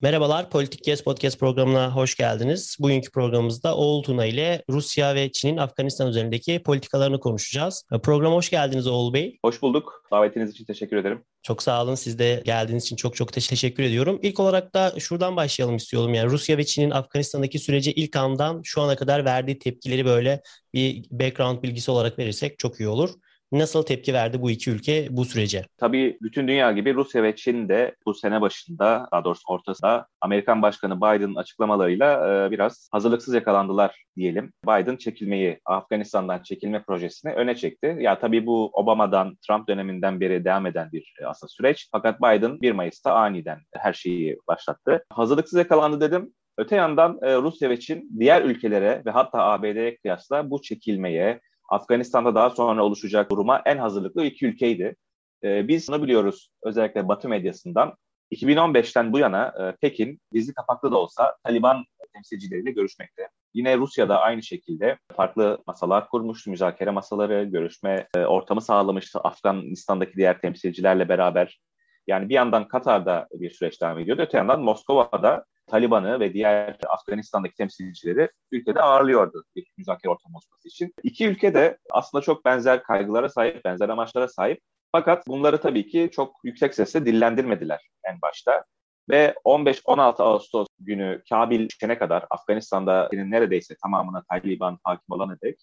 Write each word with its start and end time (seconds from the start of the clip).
Merhabalar, 0.00 0.50
Politik 0.50 0.84
Gez 0.84 1.02
Podcast 1.02 1.40
programına 1.40 1.94
hoş 1.94 2.14
geldiniz. 2.14 2.76
Bugünkü 2.80 3.10
programımızda 3.10 3.76
Oğul 3.76 4.02
Tuna 4.02 4.26
ile 4.26 4.62
Rusya 4.70 5.14
ve 5.14 5.32
Çin'in 5.32 5.56
Afganistan 5.56 6.08
üzerindeki 6.08 6.62
politikalarını 6.62 7.20
konuşacağız. 7.20 7.84
Programa 8.02 8.36
hoş 8.36 8.50
geldiniz 8.50 8.86
Oğul 8.86 9.12
Bey. 9.12 9.38
Hoş 9.44 9.62
bulduk. 9.62 10.02
Davetiniz 10.12 10.50
için 10.50 10.64
teşekkür 10.64 10.96
ederim. 10.96 11.24
Çok 11.42 11.62
sağ 11.62 11.82
olun. 11.84 11.94
Siz 11.94 12.18
de 12.18 12.42
geldiğiniz 12.44 12.84
için 12.84 12.96
çok 12.96 13.16
çok 13.16 13.32
teşekkür 13.32 13.82
ediyorum. 13.82 14.18
İlk 14.22 14.40
olarak 14.40 14.74
da 14.74 14.94
şuradan 14.98 15.36
başlayalım 15.36 15.76
istiyorum. 15.76 16.14
Yani 16.14 16.30
Rusya 16.30 16.58
ve 16.58 16.64
Çin'in 16.64 16.90
Afganistan'daki 16.90 17.58
sürece 17.58 17.92
ilk 17.92 18.16
andan 18.16 18.60
şu 18.64 18.80
ana 18.80 18.96
kadar 18.96 19.24
verdiği 19.24 19.58
tepkileri 19.58 20.04
böyle 20.04 20.40
bir 20.74 21.04
background 21.10 21.62
bilgisi 21.62 21.90
olarak 21.90 22.18
verirsek 22.18 22.58
çok 22.58 22.80
iyi 22.80 22.88
olur. 22.88 23.10
Nasıl 23.52 23.82
tepki 23.82 24.14
verdi 24.14 24.42
bu 24.42 24.50
iki 24.50 24.70
ülke 24.70 25.08
bu 25.10 25.24
sürece? 25.24 25.62
Tabii 25.76 26.18
bütün 26.22 26.48
dünya 26.48 26.72
gibi 26.72 26.94
Rusya 26.94 27.22
ve 27.22 27.36
Çin 27.36 27.68
de 27.68 27.94
bu 28.06 28.14
sene 28.14 28.40
başında, 28.40 29.08
daha 29.12 29.24
doğrusu 29.24 29.42
ortasında 29.48 30.06
Amerikan 30.20 30.62
Başkanı 30.62 30.96
Biden'ın 30.96 31.34
açıklamalarıyla 31.34 32.46
e, 32.46 32.50
biraz 32.50 32.88
hazırlıksız 32.92 33.34
yakalandılar 33.34 34.04
diyelim. 34.16 34.52
Biden 34.66 34.96
çekilmeyi, 34.96 35.60
Afganistan'dan 35.64 36.42
çekilme 36.42 36.82
projesini 36.82 37.32
öne 37.32 37.56
çekti. 37.56 37.96
Ya 38.00 38.18
tabii 38.18 38.46
bu 38.46 38.70
Obama'dan, 38.72 39.36
Trump 39.46 39.68
döneminden 39.68 40.20
beri 40.20 40.44
devam 40.44 40.66
eden 40.66 40.92
bir 40.92 41.14
e, 41.22 41.26
aslında 41.26 41.50
süreç. 41.50 41.88
Fakat 41.92 42.20
Biden 42.20 42.60
1 42.60 42.72
Mayıs'ta 42.72 43.12
aniden 43.12 43.58
her 43.74 43.92
şeyi 43.92 44.38
başlattı. 44.48 45.04
Hazırlıksız 45.10 45.58
yakalandı 45.58 46.00
dedim. 46.00 46.32
Öte 46.58 46.76
yandan 46.76 47.18
e, 47.22 47.36
Rusya 47.36 47.70
ve 47.70 47.80
Çin 47.80 48.10
diğer 48.18 48.42
ülkelere 48.42 49.02
ve 49.06 49.10
hatta 49.10 49.42
ABD'ye 49.42 49.96
kıyasla 49.96 50.50
bu 50.50 50.62
çekilmeye, 50.62 51.40
Afganistan'da 51.68 52.34
daha 52.34 52.50
sonra 52.50 52.84
oluşacak 52.84 53.30
duruma 53.30 53.62
en 53.66 53.78
hazırlıklı 53.78 54.24
iki 54.24 54.46
ülkeydi. 54.46 54.96
E, 55.44 55.68
biz 55.68 55.88
bunu 55.88 56.02
biliyoruz 56.02 56.50
özellikle 56.62 57.08
Batı 57.08 57.28
medyasından. 57.28 57.94
2015'ten 58.32 59.12
bu 59.12 59.18
yana 59.18 59.54
e, 59.60 59.76
Pekin 59.80 60.20
gizli 60.32 60.54
kapaklı 60.54 60.92
da 60.92 60.96
olsa 60.96 61.36
Taliban 61.44 61.84
temsilcileriyle 62.14 62.70
görüşmekte. 62.70 63.28
Yine 63.54 63.78
Rusya'da 63.78 64.20
aynı 64.20 64.42
şekilde 64.42 64.98
farklı 65.16 65.62
masalar 65.66 66.08
kurmuştu, 66.08 66.50
müzakere 66.50 66.90
masaları, 66.90 67.44
görüşme 67.44 68.08
e, 68.16 68.18
ortamı 68.18 68.60
sağlamıştı 68.60 69.18
Afganistan'daki 69.20 70.16
diğer 70.16 70.40
temsilcilerle 70.40 71.08
beraber. 71.08 71.60
Yani 72.06 72.28
bir 72.28 72.34
yandan 72.34 72.68
Katar'da 72.68 73.28
bir 73.32 73.50
süreç 73.50 73.82
devam 73.82 73.98
ediyordu, 73.98 74.22
öte 74.22 74.36
yandan 74.38 74.62
Moskova'da 74.62 75.44
Taliban'ı 75.66 76.20
ve 76.20 76.34
diğer 76.34 76.76
Afganistan'daki 76.88 77.54
temsilcileri 77.54 78.30
ülkede 78.52 78.80
ağırlıyordu 78.80 79.44
bir 79.56 79.66
müzakere 79.78 80.12
ortamı 80.12 80.36
olması 80.36 80.68
için. 80.68 80.94
İki 81.02 81.26
ülke 81.26 81.54
de 81.54 81.78
aslında 81.90 82.22
çok 82.22 82.44
benzer 82.44 82.82
kaygılara 82.82 83.28
sahip, 83.28 83.64
benzer 83.64 83.88
amaçlara 83.88 84.28
sahip. 84.28 84.60
Fakat 84.92 85.26
bunları 85.26 85.60
tabii 85.60 85.88
ki 85.88 86.10
çok 86.12 86.36
yüksek 86.44 86.74
sesle 86.74 87.06
dillendirmediler 87.06 87.88
en 88.04 88.22
başta. 88.22 88.64
Ve 89.10 89.34
15-16 89.44 90.22
Ağustos 90.22 90.68
günü 90.78 91.22
Kabil 91.28 91.68
düşene 91.68 91.98
kadar 91.98 92.24
Afganistan'da 92.30 93.08
neredeyse 93.12 93.74
tamamına 93.82 94.22
Taliban 94.30 94.78
hakim 94.84 95.06
olana 95.08 95.36
dek 95.42 95.60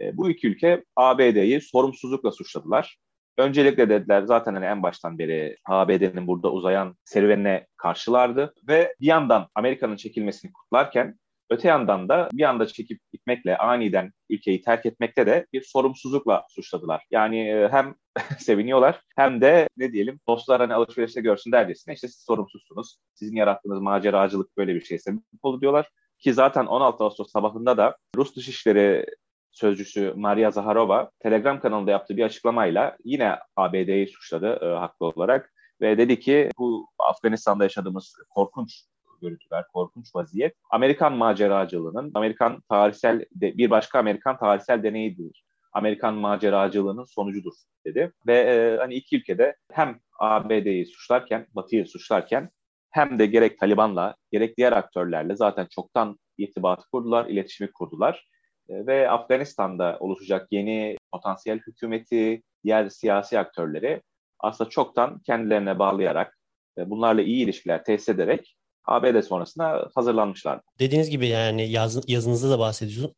e, 0.00 0.16
bu 0.16 0.30
iki 0.30 0.48
ülke 0.48 0.84
ABD'yi 0.96 1.60
sorumsuzlukla 1.60 2.32
suçladılar. 2.32 2.98
Öncelikle 3.40 3.88
dediler 3.88 4.22
zaten 4.22 4.54
hani 4.54 4.64
en 4.64 4.82
baştan 4.82 5.18
beri 5.18 5.56
ABD'nin 5.64 6.26
burada 6.26 6.52
uzayan 6.52 6.96
serüvenine 7.04 7.66
karşılardı 7.76 8.54
ve 8.68 8.94
bir 9.00 9.06
yandan 9.06 9.48
Amerika'nın 9.54 9.96
çekilmesini 9.96 10.52
kutlarken 10.52 11.18
öte 11.50 11.68
yandan 11.68 12.08
da 12.08 12.28
bir 12.32 12.42
anda 12.42 12.66
çekip 12.66 13.00
gitmekle 13.12 13.58
aniden 13.58 14.12
ülkeyi 14.30 14.62
terk 14.62 14.86
etmekte 14.86 15.26
de 15.26 15.46
bir 15.52 15.62
sorumsuzlukla 15.62 16.46
suçladılar. 16.50 17.02
Yani 17.10 17.48
e, 17.48 17.68
hem 17.68 17.94
seviniyorlar 18.38 19.00
hem 19.16 19.40
de 19.40 19.68
ne 19.76 19.92
diyelim 19.92 20.20
dostlar 20.28 20.60
hani 20.60 20.74
alışverişte 20.74 21.20
görsün 21.20 21.52
dercesine 21.52 21.94
işte 21.94 22.08
siz 22.08 22.24
sorumsuzsunuz. 22.24 22.96
Sizin 23.14 23.36
yarattığınız 23.36 23.80
maceracılık 23.80 24.56
böyle 24.56 24.74
bir 24.74 24.84
şey 24.84 24.98
sebep 24.98 25.22
oldu 25.42 25.60
diyorlar. 25.60 25.90
Ki 26.18 26.34
zaten 26.34 26.66
16 26.66 27.04
Ağustos 27.04 27.32
sabahında 27.32 27.76
da 27.76 27.96
Rus 28.16 28.36
Dışişleri 28.36 29.06
sözcüsü 29.52 30.12
Maria 30.16 30.50
Zaharova 30.50 31.10
Telegram 31.20 31.60
kanalında 31.60 31.90
yaptığı 31.90 32.16
bir 32.16 32.24
açıklamayla 32.24 32.96
yine 33.04 33.38
ABD'yi 33.56 34.08
suçladı 34.08 34.58
e, 34.62 34.66
haklı 34.66 35.06
olarak 35.06 35.52
ve 35.80 35.98
dedi 35.98 36.20
ki 36.20 36.50
bu 36.58 36.86
Afganistan'da 36.98 37.64
yaşadığımız 37.64 38.16
korkunç 38.30 38.84
görüntüler, 39.22 39.64
korkunç 39.72 40.14
vaziyet 40.14 40.54
Amerikan 40.70 41.12
maceracılığının, 41.12 42.10
Amerikan 42.14 42.60
tarihsel 42.68 43.24
bir 43.32 43.70
başka 43.70 43.98
Amerikan 43.98 44.38
tarihsel 44.38 44.82
deneyidir. 44.82 45.44
Amerikan 45.72 46.14
maceracılığının 46.14 47.04
sonucudur 47.04 47.52
dedi. 47.86 48.12
Ve 48.26 48.38
e, 48.38 48.76
hani 48.78 48.94
iki 48.94 49.16
ülkede 49.16 49.56
hem 49.72 50.00
ABD'yi 50.18 50.86
suçlarken, 50.86 51.46
Batı'yı 51.54 51.86
suçlarken 51.86 52.50
hem 52.90 53.18
de 53.18 53.26
gerek 53.26 53.58
Taliban'la 53.58 54.16
gerek 54.32 54.56
diğer 54.56 54.72
aktörlerle 54.72 55.36
zaten 55.36 55.66
çoktan 55.70 56.18
irtibatı 56.38 56.82
kurdular, 56.92 57.26
iletişimi 57.26 57.72
kurdular. 57.72 58.28
E, 58.70 58.86
ve 58.86 59.10
Afganistan'da 59.10 59.96
oluşacak 60.00 60.48
yeni 60.50 60.96
potansiyel 61.12 61.58
hükümeti, 61.58 62.42
diğer 62.64 62.88
siyasi 62.88 63.38
aktörleri 63.38 64.02
aslında 64.38 64.70
çoktan 64.70 65.18
kendilerine 65.18 65.78
bağlayarak, 65.78 66.38
bunlarla 66.78 67.22
iyi 67.22 67.44
ilişkiler 67.44 67.84
tesis 67.84 68.08
ederek 68.08 68.56
ABD 68.84 69.22
sonrasında 69.22 69.90
hazırlanmışlar. 69.94 70.60
Dediğiniz 70.80 71.10
gibi 71.10 71.28
yani 71.28 71.70
yaz, 71.70 72.00
yazınızda 72.08 72.50
da 72.50 72.58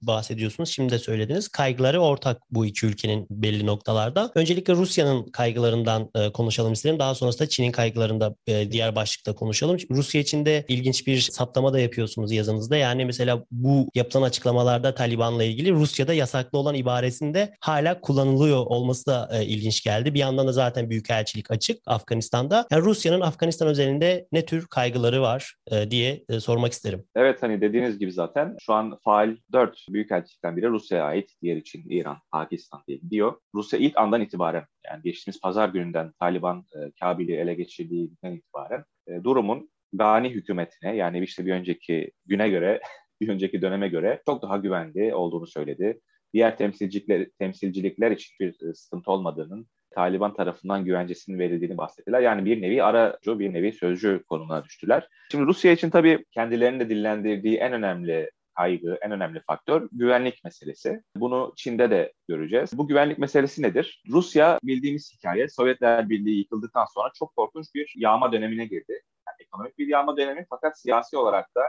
bahsediyorsunuz. 0.03 0.71
Şimdi 0.71 0.93
de 0.93 0.99
söylediniz. 0.99 1.49
Kaygıları 1.49 2.01
ortak 2.01 2.43
bu 2.51 2.67
iki 2.67 2.87
ülkenin 2.87 3.27
belli 3.31 3.67
noktalarda. 3.67 4.31
Öncelikle 4.35 4.75
Rusya'nın 4.75 5.31
kaygılarından 5.31 6.11
e, 6.15 6.33
konuşalım 6.33 6.73
isterim. 6.73 6.99
Daha 6.99 7.15
sonrasında 7.15 7.49
Çin'in 7.49 7.73
kaygılarında 7.73 8.35
e, 8.47 8.73
diğer 8.73 8.95
başlıkta 8.97 9.35
konuşalım. 9.35 9.77
Rusya 9.91 10.21
için 10.21 10.47
de 10.47 10.65
ilginç 10.69 11.07
bir 11.07 11.21
saptama 11.21 11.73
da 11.73 11.81
yapıyorsunuz 11.81 12.33
yazınızda. 12.33 12.77
Yani 12.77 13.05
mesela 13.05 13.45
bu 13.51 13.89
yapılan 13.95 14.23
açıklamalarda 14.23 14.95
Taliban'la 14.95 15.45
ilgili 15.45 15.73
Rusya'da 15.73 16.15
yasaklı 16.15 16.59
olan 16.59 16.75
ibaresinde 16.75 17.55
hala 17.61 18.01
kullanılıyor 18.01 18.67
olması 18.67 19.07
da 19.07 19.29
e, 19.33 19.45
ilginç 19.45 19.83
geldi. 19.85 20.15
Bir 20.15 20.19
yandan 20.19 20.47
da 20.47 20.53
zaten 20.53 20.91
büyükelçilik 20.91 21.51
açık 21.51 21.79
Afganistan'da. 21.87 22.67
Yani 22.71 22.83
Rusya'nın 22.83 23.21
Afganistan 23.21 23.69
üzerinde 23.69 24.27
ne 24.33 24.45
tür 24.45 24.67
kaygıları 24.67 25.23
var? 25.23 25.55
e, 25.71 25.91
diye 25.91 26.25
e, 26.29 26.41
sormak 26.41 26.73
isterim. 26.73 27.05
Evet 27.17 27.43
hani 27.43 27.52
dediğiniz 27.61 27.99
gibi 27.99 28.13
zaten 28.13 28.57
şu 28.61 28.73
an 28.73 28.99
faal 29.05 29.37
4 29.53 29.87
büyükelçilikten 29.89 30.57
biri 30.57 30.69
Rusya'ya 30.69 31.05
ait. 31.05 31.31
Diğer 31.43 31.57
için 31.57 31.91
İran, 31.91 32.17
Pakistan 32.33 32.81
diye 32.89 32.99
gidiyor. 32.99 33.41
Rusya 33.55 33.79
ilk 33.79 33.97
andan 33.97 34.21
itibaren 34.21 34.65
yani 34.87 35.03
geçtiğimiz 35.03 35.41
pazar 35.41 35.69
gününden 35.69 36.13
Taliban 36.21 36.65
e, 36.77 36.79
Kabil'i 37.01 37.33
ele 37.33 37.55
geçirdiğinden 37.55 38.33
itibaren 38.33 38.85
e, 39.07 39.25
durumun 39.25 39.71
Gani 39.93 40.31
hükümetine 40.31 40.97
yani 40.97 41.21
işte 41.21 41.47
bir 41.47 41.53
önceki 41.53 42.13
güne 42.27 42.49
göre 42.49 42.81
bir 43.21 43.29
önceki 43.29 43.63
döneme 43.63 43.89
göre 43.89 44.23
çok 44.27 44.43
daha 44.43 44.57
güvenli 44.57 45.15
olduğunu 45.15 45.47
söyledi. 45.47 46.01
Diğer 46.35 46.59
temsilcilikler, 46.59 47.29
temsilcilikler 47.39 48.11
için 48.11 48.35
bir 48.41 48.69
e, 48.69 48.75
sıkıntı 48.75 49.11
olmadığının 49.11 49.67
Taliban 49.95 50.35
tarafından 50.35 50.85
güvencesinin 50.85 51.39
verildiğini 51.39 51.77
bahsettiler. 51.77 52.21
Yani 52.21 52.45
bir 52.45 52.63
nevi 52.63 52.83
aracı, 52.83 53.39
bir 53.39 53.53
nevi 53.53 53.73
sözcü 53.73 54.23
konumuna 54.29 54.65
düştüler. 54.65 55.09
Şimdi 55.31 55.47
Rusya 55.47 55.73
için 55.73 55.91
tabii 55.91 56.25
kendilerinin 56.31 56.81
de 56.81 56.91
dillendirdiği 56.91 57.57
en 57.57 57.73
önemli 57.73 58.31
kaygı, 58.57 58.99
en 59.03 59.11
önemli 59.11 59.41
faktör 59.47 59.89
güvenlik 59.93 60.45
meselesi. 60.45 61.03
Bunu 61.17 61.53
Çin'de 61.57 61.91
de 61.91 62.13
göreceğiz. 62.29 62.79
Bu 62.79 62.89
güvenlik 62.89 63.19
meselesi 63.19 63.63
nedir? 63.63 64.03
Rusya 64.09 64.59
bildiğimiz 64.63 65.15
hikaye 65.15 65.49
Sovyetler 65.49 66.09
Birliği 66.09 66.39
yıkıldıktan 66.39 66.87
sonra 66.95 67.11
çok 67.19 67.37
korkunç 67.37 67.67
bir 67.75 67.95
yağma 67.97 68.33
dönemine 68.33 68.67
girdi. 68.67 69.03
Yani 69.29 69.37
ekonomik 69.41 69.79
bir 69.79 69.87
yağma 69.87 70.17
dönemi 70.17 70.47
fakat 70.51 70.81
siyasi 70.81 71.17
olarak 71.17 71.55
da 71.57 71.63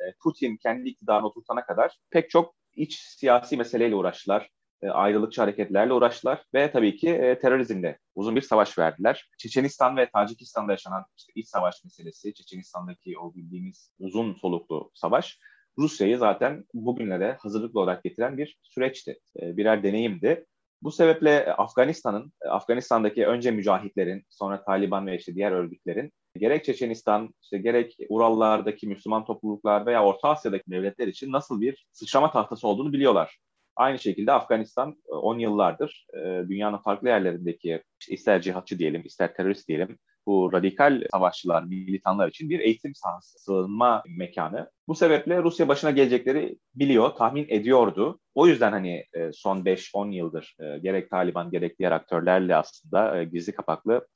e, 0.00 0.04
Putin 0.22 0.56
kendi 0.56 0.88
iktidarını 0.88 1.26
oturtana 1.26 1.64
kadar 1.64 1.98
pek 2.10 2.30
çok 2.30 2.54
iç 2.74 2.98
siyasi 2.98 3.56
meseleyle 3.56 3.94
uğraştılar 3.94 4.50
ayrılıkçı 4.82 5.40
hareketlerle 5.40 5.92
uğraştılar 5.92 6.44
ve 6.54 6.70
tabii 6.72 6.96
ki 6.96 7.10
e, 7.10 7.38
terörizmle 7.38 7.98
uzun 8.14 8.36
bir 8.36 8.40
savaş 8.40 8.78
verdiler. 8.78 9.28
Çeçenistan 9.38 9.96
ve 9.96 10.10
Tacikistan'da 10.10 10.72
yaşanan 10.72 11.04
işte 11.16 11.32
iç 11.34 11.48
savaş 11.48 11.84
meselesi, 11.84 12.34
Çeçenistan'daki 12.34 13.18
o 13.18 13.34
bildiğimiz 13.34 13.92
uzun 13.98 14.34
soluklu 14.34 14.90
savaş 14.94 15.38
Rusya'yı 15.78 16.18
zaten 16.18 16.64
bugünlere 16.74 17.36
hazırlıklı 17.40 17.80
olarak 17.80 18.04
getiren 18.04 18.38
bir 18.38 18.58
süreçti, 18.62 19.20
e, 19.42 19.56
birer 19.56 19.82
deneyimdi. 19.82 20.46
Bu 20.82 20.92
sebeple 20.92 21.54
Afganistan'ın, 21.54 22.32
e, 22.42 22.48
Afganistan'daki 22.48 23.26
önce 23.26 23.50
mücahitlerin, 23.50 24.24
sonra 24.28 24.64
Taliban 24.64 25.06
ve 25.06 25.16
işte 25.16 25.34
diğer 25.34 25.52
örgütlerin 25.52 26.12
gerek 26.38 26.64
Çeçenistan, 26.64 27.34
işte 27.42 27.58
gerek 27.58 27.96
Urallardaki 28.08 28.86
Müslüman 28.86 29.24
topluluklar 29.24 29.86
veya 29.86 30.04
Orta 30.04 30.28
Asya'daki 30.28 30.70
devletler 30.70 31.08
için 31.08 31.32
nasıl 31.32 31.60
bir 31.60 31.86
sıçrama 31.92 32.30
tahtası 32.30 32.68
olduğunu 32.68 32.92
biliyorlar. 32.92 33.38
Aynı 33.78 33.98
şekilde 33.98 34.32
Afganistan 34.32 34.96
10 35.08 35.38
yıllardır 35.38 36.06
dünyanın 36.48 36.78
farklı 36.78 37.08
yerlerindeki 37.08 37.82
ister 38.08 38.42
cihatçı 38.42 38.78
diyelim, 38.78 39.02
ister 39.04 39.34
terörist 39.34 39.68
diyelim 39.68 39.98
bu 40.28 40.52
radikal 40.52 41.02
savaşçılar, 41.12 41.62
militanlar 41.62 42.28
için 42.28 42.50
bir 42.50 42.60
eğitim 42.60 42.94
sahası, 42.94 43.38
sığınma 43.38 44.02
mekanı. 44.08 44.70
Bu 44.88 44.94
sebeple 44.94 45.42
Rusya 45.42 45.68
başına 45.68 45.90
gelecekleri 45.90 46.58
biliyor, 46.74 47.10
tahmin 47.10 47.46
ediyordu. 47.48 48.20
O 48.34 48.46
yüzden 48.46 48.72
hani 48.72 49.04
e, 49.12 49.32
son 49.32 49.64
5-10 49.64 50.14
yıldır 50.14 50.56
e, 50.60 50.78
gerek 50.78 51.10
Taliban 51.10 51.50
gerek 51.50 51.78
diğer 51.78 51.92
aktörlerle 51.92 52.56
aslında 52.56 53.18
e, 53.20 53.24
gizli 53.24 53.52
kapaklı 53.52 54.06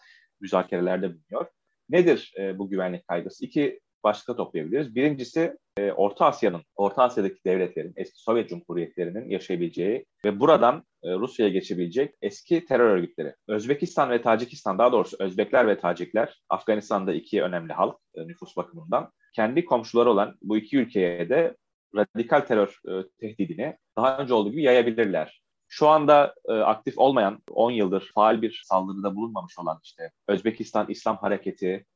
müzakerelerde 0.41 1.07
bulunuyor. 1.07 1.47
Nedir 1.91 2.35
bu 2.59 2.71
güvenlik 2.71 3.09
kaygısı? 3.09 3.45
İki 3.45 3.81
başlıkta 4.05 4.37
toplayabiliriz. 4.37 4.95
Birincisi 4.95 5.57
Orta 5.97 6.27
Asya'nın, 6.27 6.63
Orta 6.77 7.03
Asya'daki 7.03 7.45
devletlerin, 7.47 7.93
eski 7.97 8.23
Sovyet 8.23 8.49
Cumhuriyetlerinin 8.49 9.31
yaşayabileceği 9.31 10.07
ve 10.25 10.41
buradan 10.41 10.85
Rusya'ya 11.05 11.53
geçebilecek 11.53 12.15
eski 12.23 12.65
terör 12.65 12.91
örgütleri. 12.91 13.35
Özbekistan 13.49 14.11
ve 14.11 14.23
Tacikistan, 14.23 14.79
daha 14.79 14.93
doğrusu 14.93 15.17
Özbekler 15.21 15.69
ve 15.69 15.79
Tacikler, 15.79 16.43
Afganistan'da 16.49 17.15
iki 17.15 17.43
önemli 17.43 17.73
halk 17.73 17.97
nüfus 18.17 18.57
bakımından. 18.57 19.13
Kendi 19.35 19.65
komşuları 19.65 20.11
olan 20.11 20.37
bu 20.43 20.57
iki 20.57 20.77
ülkeye 20.77 21.29
de 21.29 21.57
radikal 21.97 22.41
terör 22.41 22.81
tehdidini 23.21 23.77
daha 23.97 24.19
önce 24.19 24.35
olduğu 24.35 24.51
gibi 24.51 24.63
yayabilirler. 24.63 25.43
Şu 25.69 25.89
anda 25.89 26.35
e, 26.49 26.53
aktif 26.53 26.99
olmayan, 26.99 27.43
10 27.51 27.71
yıldır 27.71 28.11
faal 28.15 28.43
bir 28.43 28.63
saldırıda 28.65 29.17
bulunmamış 29.17 29.59
olan 29.59 29.81
işte 29.83 30.11
Özbekistan 30.29 30.87
İslam 30.89 31.17
Hareketi, 31.17 31.87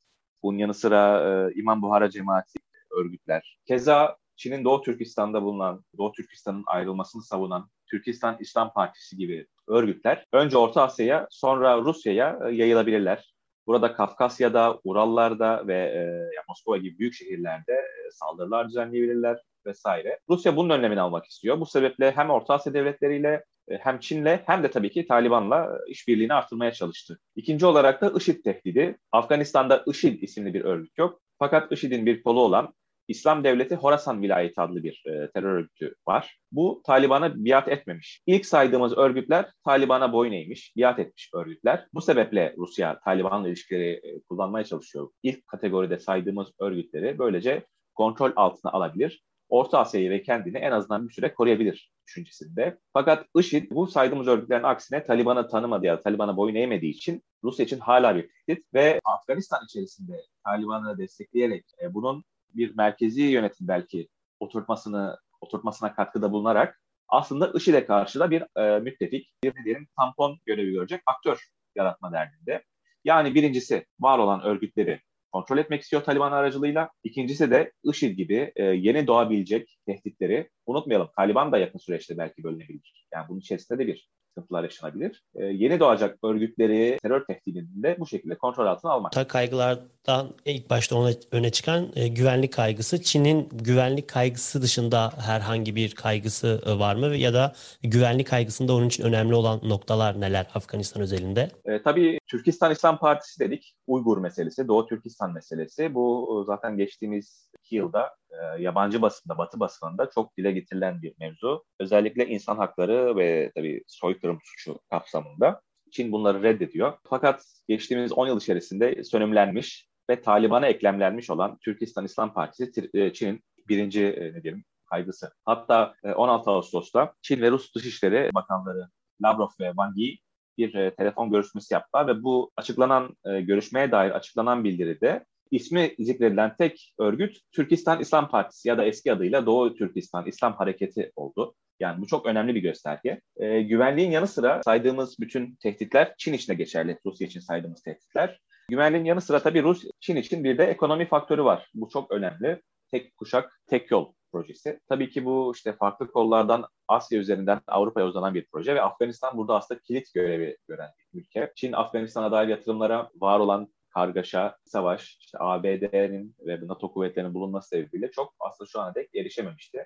bunun 0.43 0.59
yanı 0.59 0.75
sıra 0.75 1.23
e, 1.29 1.55
İmam 1.55 1.83
Buhara 1.83 2.11
Cemaati 2.11 2.59
örgütler. 2.97 3.59
Keza 3.67 4.17
Çin'in 4.37 4.65
Doğu 4.65 4.83
Türkistan'da 4.83 5.43
bulunan, 5.43 5.85
Doğu 5.99 6.13
Türkistan'ın 6.13 6.65
ayrılmasını 6.67 7.23
savunan 7.23 7.71
Türkistan 7.91 8.37
İslam 8.41 8.73
Partisi 8.73 9.17
gibi 9.17 9.47
örgütler 9.69 10.27
önce 10.33 10.59
Orta 10.59 10.83
Asya'ya 10.83 11.27
sonra 11.31 11.79
Rusya'ya 11.79 12.39
e, 12.49 12.55
yayılabilirler. 12.55 13.35
Burada 13.67 13.93
Kafkasya'da, 13.93 14.81
Urallar'da 14.85 15.67
ve 15.67 15.75
e, 15.75 16.03
Moskova 16.49 16.77
gibi 16.77 16.99
büyük 16.99 17.15
şehirlerde 17.15 17.73
e, 17.73 18.11
saldırılar 18.11 18.69
düzenleyebilirler 18.69 19.39
vesaire. 19.67 20.19
Rusya 20.29 20.57
bunun 20.57 20.71
önlemini 20.71 21.01
almak 21.01 21.27
istiyor. 21.27 21.61
Bu 21.61 21.67
sebeple 21.67 22.11
hem 22.11 22.31
Orta 22.31 22.55
Asya 22.55 22.75
devletleriyle 22.75 23.45
e, 23.69 23.77
hem 23.77 23.99
Çin'le 23.99 24.39
hem 24.47 24.63
de 24.63 24.71
tabii 24.71 24.91
ki 24.91 25.07
Taliban'la 25.07 25.79
işbirliğini 25.89 26.35
artırmaya 26.35 26.73
çalıştı. 26.73 27.19
İkinci 27.37 27.67
olarak 27.67 28.01
da 28.01 28.13
IŞİD 28.17 28.45
tehdidi. 28.45 28.99
Afganistan'da 29.13 29.85
IŞİD 29.87 30.23
isimli 30.23 30.55
bir 30.55 30.65
örgüt 30.65 30.99
yok. 30.99 31.21
Fakat 31.39 31.73
IŞİD'in 31.73 32.07
bir 32.07 32.23
kolu 32.23 32.41
olan 32.41 32.75
İslam 33.09 33.45
Devleti 33.45 33.75
Horasan 33.75 34.23
Vilayeti 34.23 34.61
adlı 34.61 34.83
bir 34.83 35.03
e, 35.07 35.31
terör 35.31 35.55
örgütü 35.55 35.95
var. 36.09 36.39
Bu 36.53 36.83
Taliban'a 36.87 37.45
biat 37.45 37.69
etmemiş. 37.69 38.23
İlk 38.27 38.47
saydığımız 38.47 38.99
örgütler 38.99 39.53
Taliban'a 39.65 40.13
boyun 40.13 40.33
eğmiş, 40.33 40.77
biat 40.77 40.99
etmiş 40.99 41.31
örgütler. 41.35 41.87
Bu 41.95 42.01
sebeple 42.01 42.55
Rusya 42.59 43.01
Taliban'la 43.01 43.49
ilişkileri 43.49 43.91
e, 43.91 44.21
kullanmaya 44.29 44.65
çalışıyor. 44.65 45.11
İlk 45.23 45.47
kategoride 45.47 45.99
saydığımız 45.99 46.49
örgütleri 46.61 47.19
böylece 47.19 47.67
kontrol 47.95 48.33
altına 48.37 48.73
alabilir. 48.73 49.23
Orta 49.49 49.79
Asya'yı 49.79 50.11
ve 50.11 50.23
kendini 50.23 50.59
en 50.59 50.73
azından 50.73 51.09
bir 51.09 51.15
süre 51.15 51.35
koruyabilir 51.35 51.93
düşüncesinde. 52.07 52.79
Fakat 52.93 53.27
IŞİD 53.37 53.71
bu 53.71 53.87
saydığımız 53.87 54.29
örgütlerin 54.29 54.63
aksine 54.63 55.05
Taliban'ı 55.05 55.49
tanımadığı 55.49 55.87
ya 55.87 55.99
da 55.99 56.03
Taliban'a 56.03 56.37
boyun 56.37 56.55
eğmediği 56.55 56.93
için 56.93 57.23
Rusya 57.45 57.65
için 57.65 57.79
hala 57.79 58.17
bir 58.17 58.29
tehdit 58.47 58.75
ve 58.75 59.01
Afganistan 59.05 59.65
içerisinde 59.65 60.23
Taliban'ı 60.45 60.99
destekleyerek 60.99 61.65
e, 61.83 61.95
bunun 61.95 62.25
bir 62.57 62.77
merkezi 62.77 63.23
yönetim 63.23 63.69
belki 63.69 64.09
oturtmasını 64.41 65.19
oturtmasına 65.41 65.95
katkıda 65.95 66.33
bulunarak 66.33 66.81
aslında 67.09 67.53
IŞİD'e 67.55 67.87
karşı 67.87 68.21
da 68.21 68.31
bir 68.31 68.61
e, 68.61 68.79
müttefik, 68.79 69.35
bir 69.45 69.53
ne 69.55 69.87
tampon 69.97 70.39
görevi 70.47 70.73
görecek 70.73 71.03
aktör 71.07 71.47
yaratma 71.75 72.13
derdinde. 72.13 72.65
Yani 73.05 73.35
birincisi 73.35 73.87
var 74.01 74.19
olan 74.19 74.43
örgütleri 74.43 75.01
kontrol 75.33 75.59
etmek 75.59 75.83
istiyor 75.83 76.03
Taliban 76.03 76.33
aracılığıyla. 76.33 76.91
İkincisi 77.05 77.51
de 77.51 77.73
IŞİD 77.85 78.17
gibi 78.17 78.53
e, 78.57 78.65
yeni 78.65 79.07
doğabilecek 79.07 79.79
tehditleri 79.87 80.51
unutmayalım. 80.67 81.09
Taliban 81.17 81.53
da 81.53 81.59
yakın 81.59 81.79
süreçte 81.79 82.19
belki 82.19 82.45
bölünebilir. 82.45 83.07
Yani 83.13 83.29
bunun 83.29 83.41
içerisinde 83.41 83.79
de 83.79 83.87
bir 83.87 84.09
sıkıntılar 84.37 84.63
yaşanabilir. 84.63 85.23
E, 85.35 85.45
yeni 85.45 85.81
doğacak 85.81 86.19
örgütleri 86.25 86.99
terör 87.03 87.25
tehdidini 87.25 87.83
de 87.83 87.97
bu 87.99 88.07
şekilde 88.07 88.35
kontrol 88.35 88.67
altına 88.67 88.93
almak. 88.93 89.13
Ta 89.13 89.29
kaygılardan 89.29 90.29
ilk 90.45 90.71
başta 90.71 90.97
ona, 90.97 91.11
öne 91.33 91.51
çıkan 91.51 91.89
e, 91.97 92.09
güvenlik 92.09 92.53
kaygısı. 92.53 93.03
Çin'in 93.03 93.49
güvenlik 93.53 94.09
kaygısı 94.09 94.63
dışında 94.63 95.11
herhangi 95.19 95.77
bir 95.77 95.95
kaygısı 95.95 96.63
e, 96.67 96.79
var 96.79 96.97
mı 96.97 97.07
ya 97.07 97.35
da 97.35 97.53
güvenlik 97.83 98.27
kaygısında 98.27 98.75
onun 98.75 98.87
için 98.87 99.05
önemli 99.05 99.35
olan 99.35 99.61
noktalar 99.63 100.21
neler 100.21 100.47
Afganistan 100.55 101.03
özelinde? 101.03 101.51
E, 101.65 101.83
tabii 101.83 102.19
Türkistan 102.27 102.73
İslam 102.73 102.99
Partisi 102.99 103.41
dedik. 103.41 103.75
Uygur 103.87 104.19
meselesi, 104.19 104.69
Doğu 104.69 104.87
Türkistan 104.87 105.33
meselesi. 105.33 105.95
Bu 105.95 106.41
e, 106.43 106.47
zaten 106.47 106.77
geçtiğimiz 106.77 107.51
iki 107.63 107.77
yılda 107.77 108.17
e, 108.31 108.63
yabancı 108.63 109.03
basında, 109.03 109.39
batı 109.39 109.61
basınında 109.61 110.11
çok 110.11 110.37
dile 110.37 110.53
getirilen 110.53 111.03
bir 111.03 111.15
mevzu. 111.21 111.65
Özellikle 111.81 112.27
insan 112.27 112.57
hakları 112.57 113.17
ve 113.17 113.53
tabii 113.55 113.85
soykırım 113.87 114.39
suçu 114.45 114.79
kapsamında. 114.91 115.61
Çin 115.93 116.13
bunları 116.13 116.43
reddediyor. 116.43 116.99
Fakat 117.05 117.45
geçtiğimiz 117.69 118.13
10 118.13 118.27
yıl 118.27 118.41
içerisinde 118.41 119.05
sönümlenmiş 119.05 119.89
ve 120.11 120.23
Taliban'a 120.23 120.67
eklemlenmiş 120.67 121.31
olan 121.31 121.59
Türkistan 121.59 122.05
İslam 122.05 122.35
Partisi 122.35 122.91
e, 122.95 123.13
Çin'in 123.13 123.43
birinci 123.69 124.05
e, 124.05 124.35
ne 124.35 124.43
diyelim 124.43 124.65
kaygısı. 124.91 125.33
Hatta 125.45 125.95
16 126.17 126.51
Ağustos'ta 126.51 127.13
Çin 127.23 127.43
ve 127.43 127.51
Rus 127.51 127.75
Dışişleri 127.75 128.31
Bakanları 128.35 128.89
Lavrov 129.23 129.49
ve 129.61 129.67
Wang 129.67 129.99
Yi 129.99 130.19
bir 130.59 130.91
telefon 130.91 131.31
görüşmesi 131.31 131.75
yaptılar 131.75 132.07
ve 132.07 132.23
bu 132.23 132.51
açıklanan 132.57 133.17
görüşmeye 133.25 133.93
dair 133.93 134.11
açıklanan 134.11 134.65
bildiride 134.65 135.25
ismi 135.51 135.95
zikredilen 135.99 136.57
tek 136.57 136.95
örgüt 136.99 137.39
Türkistan 137.53 138.01
İslam 138.01 138.29
Partisi 138.29 138.69
ya 138.69 138.79
da 138.79 138.85
eski 138.85 139.13
adıyla 139.13 139.47
Doğu 139.47 139.75
Türkistan 139.75 140.27
İslam 140.27 140.53
Hareketi 140.53 141.13
oldu. 141.17 141.55
Yani 141.81 142.03
bu 142.03 142.07
çok 142.07 142.27
önemli 142.27 142.55
bir 142.55 142.61
gösterge. 142.61 143.21
E, 143.37 143.63
güvenliğin 143.63 144.11
yanı 144.11 144.27
sıra 144.27 144.63
saydığımız 144.65 145.17
bütün 145.21 145.57
tehditler 145.57 146.15
Çin 146.19 146.33
için 146.33 146.53
de 146.53 146.57
geçerli. 146.57 146.99
Rusya 147.07 147.27
için 147.27 147.41
saydığımız 147.41 147.83
tehditler. 147.83 148.41
Güvenliğin 148.69 149.05
yanı 149.05 149.21
sıra 149.21 149.43
tabii 149.43 149.63
Rus, 149.63 149.85
Çin 150.01 150.17
için 150.17 150.45
bir 150.45 150.59
de 150.59 150.65
ekonomi 150.65 151.09
faktörü 151.09 151.45
var. 151.45 151.71
Bu 151.75 151.89
çok 151.89 152.11
önemli. 152.13 152.63
Tek 152.91 153.17
kuşak, 153.17 153.61
tek 153.67 153.91
yol 153.91 154.13
projesi. 154.33 154.81
Tabii 154.89 155.11
ki 155.11 155.25
bu 155.25 155.53
işte 155.55 155.73
farklı 155.73 156.13
kollardan 156.13 156.65
Asya 156.89 157.19
üzerinden 157.19 157.61
Avrupa'ya 157.67 158.07
uzanan 158.07 158.35
bir 158.35 158.47
proje 158.53 158.75
ve 158.75 158.83
Afganistan 158.83 159.37
burada 159.37 159.57
aslında 159.57 159.81
kilit 159.81 160.15
görevi 160.15 160.57
gören 160.69 160.91
bir 161.15 161.21
ülke. 161.21 161.53
Çin 161.57 161.73
Afganistan'a 161.73 162.33
dair 162.33 162.49
yatırımlara 162.49 163.11
var 163.15 163.41
olan 163.41 163.69
kargaşa, 163.97 164.57
savaş, 164.65 165.19
işte 165.21 165.39
ABD'nin 165.41 166.37
ve 166.47 166.61
NATO 166.63 166.93
kuvvetlerinin 166.93 167.35
bulunması 167.35 167.69
sebebiyle 167.69 168.11
çok 168.11 168.35
aslında 168.41 168.69
şu 168.69 168.81
ana 168.81 168.95
dek 168.95 169.15
erişememişti. 169.15 169.85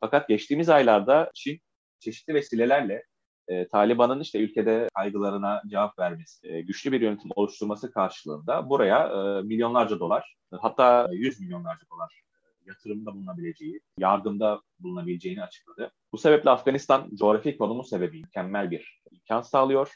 Fakat 0.00 0.28
geçtiğimiz 0.28 0.68
aylarda 0.68 1.30
Çin 1.34 1.60
çeşitli 1.98 2.34
vesilelerle 2.34 3.04
e, 3.48 3.68
Taliban'ın 3.68 4.20
işte 4.20 4.38
ülkede 4.38 4.88
kaygılarına 4.94 5.62
cevap 5.70 5.98
vermesi, 5.98 6.48
e, 6.48 6.60
güçlü 6.60 6.92
bir 6.92 7.00
yönetim 7.00 7.30
oluşturması 7.34 7.92
karşılığında 7.92 8.70
buraya 8.70 9.06
e, 9.06 9.42
milyonlarca 9.42 10.00
dolar, 10.00 10.36
hatta 10.52 11.08
yüz 11.12 11.40
milyonlarca 11.40 11.86
dolar 11.90 12.22
yatırımda 12.66 13.14
bulunabileceği, 13.14 13.80
yardımda 13.98 14.60
bulunabileceğini 14.80 15.42
açıkladı. 15.42 15.92
Bu 16.12 16.18
sebeple 16.18 16.50
Afganistan 16.50 17.10
coğrafi 17.14 17.58
konumu 17.58 17.84
sebebi 17.84 18.20
mükemmel 18.20 18.70
bir 18.70 19.02
imkan 19.10 19.40
sağlıyor. 19.40 19.92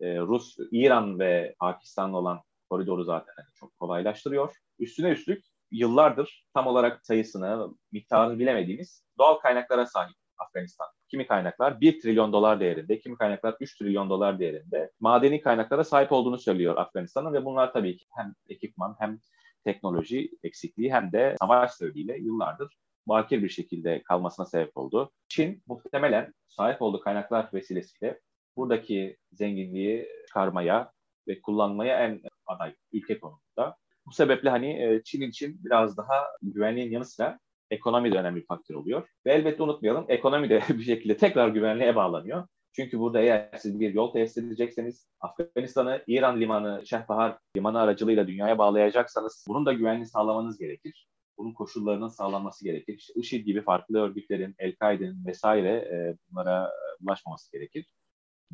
E, 0.00 0.18
Rus, 0.18 0.56
İran 0.70 1.18
ve 1.18 1.54
Pakistan'la 1.58 2.18
olan 2.18 2.40
koridoru 2.74 3.04
zaten 3.04 3.32
hani 3.36 3.46
çok 3.54 3.78
kolaylaştırıyor. 3.78 4.54
Üstüne 4.78 5.08
üstlük 5.08 5.44
yıllardır 5.70 6.46
tam 6.54 6.66
olarak 6.66 7.06
sayısını, 7.06 7.68
miktarını 7.92 8.38
bilemediğimiz 8.38 9.04
doğal 9.18 9.34
kaynaklara 9.34 9.86
sahip 9.86 10.14
Afganistan. 10.38 10.86
Kimi 11.08 11.26
kaynaklar 11.26 11.80
1 11.80 12.00
trilyon 12.00 12.32
dolar 12.32 12.60
değerinde, 12.60 12.98
kimi 12.98 13.16
kaynaklar 13.16 13.56
3 13.60 13.78
trilyon 13.78 14.10
dolar 14.10 14.38
değerinde 14.38 14.90
madeni 15.00 15.40
kaynaklara 15.40 15.84
sahip 15.84 16.12
olduğunu 16.12 16.38
söylüyor 16.38 16.76
Afganistan'ın 16.76 17.32
ve 17.32 17.44
bunlar 17.44 17.72
tabii 17.72 17.96
ki 17.96 18.06
hem 18.10 18.34
ekipman 18.48 18.96
hem 18.98 19.18
teknoloji 19.64 20.30
eksikliği 20.42 20.92
hem 20.92 21.12
de 21.12 21.36
savaş 21.40 21.72
sebebiyle 21.72 22.18
yıllardır 22.18 22.78
bakir 23.06 23.42
bir 23.42 23.48
şekilde 23.48 24.02
kalmasına 24.02 24.46
sebep 24.46 24.76
oldu. 24.76 25.12
Çin 25.28 25.62
muhtemelen 25.66 26.34
sahip 26.46 26.82
olduğu 26.82 27.00
kaynaklar 27.00 27.48
vesilesiyle 27.52 28.20
buradaki 28.56 29.16
zenginliği 29.32 30.08
çıkarmaya 30.26 30.92
ve 31.28 31.40
kullanmaya 31.40 32.04
en 32.04 32.20
aday 32.46 32.74
ülke 32.92 33.20
konumunda. 33.20 33.76
Bu 34.06 34.12
sebeple 34.12 34.50
hani 34.50 34.82
e, 34.82 35.02
Çin 35.04 35.22
için 35.22 35.64
biraz 35.64 35.96
daha 35.96 36.26
güvenliğin 36.42 36.90
yanı 36.90 37.04
sıra 37.04 37.38
ekonomi 37.70 38.12
de 38.12 38.18
önemli 38.18 38.40
bir 38.40 38.46
faktör 38.46 38.74
oluyor. 38.74 39.08
Ve 39.26 39.32
elbette 39.32 39.62
unutmayalım 39.62 40.04
ekonomi 40.08 40.50
de 40.50 40.62
bir 40.68 40.82
şekilde 40.82 41.16
tekrar 41.16 41.48
güvenliğe 41.48 41.96
bağlanıyor. 41.96 42.46
Çünkü 42.72 42.98
burada 42.98 43.20
eğer 43.20 43.50
siz 43.58 43.80
bir 43.80 43.94
yol 43.94 44.12
tesis 44.12 44.44
edecekseniz 44.44 45.08
Afganistan'ı 45.20 46.04
İran 46.06 46.40
limanı, 46.40 46.86
Şehbahar 46.86 47.38
limanı 47.56 47.80
aracılığıyla 47.80 48.26
dünyaya 48.26 48.58
bağlayacaksanız 48.58 49.44
bunun 49.48 49.66
da 49.66 49.72
güvenliğini 49.72 50.06
sağlamanız 50.06 50.58
gerekir. 50.58 51.08
bunun 51.38 51.52
koşullarının 51.52 52.08
sağlanması 52.08 52.64
gerekir. 52.64 52.94
İşte 52.98 53.12
IŞİD 53.16 53.46
gibi 53.46 53.62
farklı 53.62 53.98
örgütlerin, 53.98 54.54
El-Kaide'nin 54.58 55.26
vesaire 55.26 55.68
e, 55.70 56.16
bunlara 56.30 56.72
ulaşmaması 57.00 57.52
gerekir. 57.52 57.86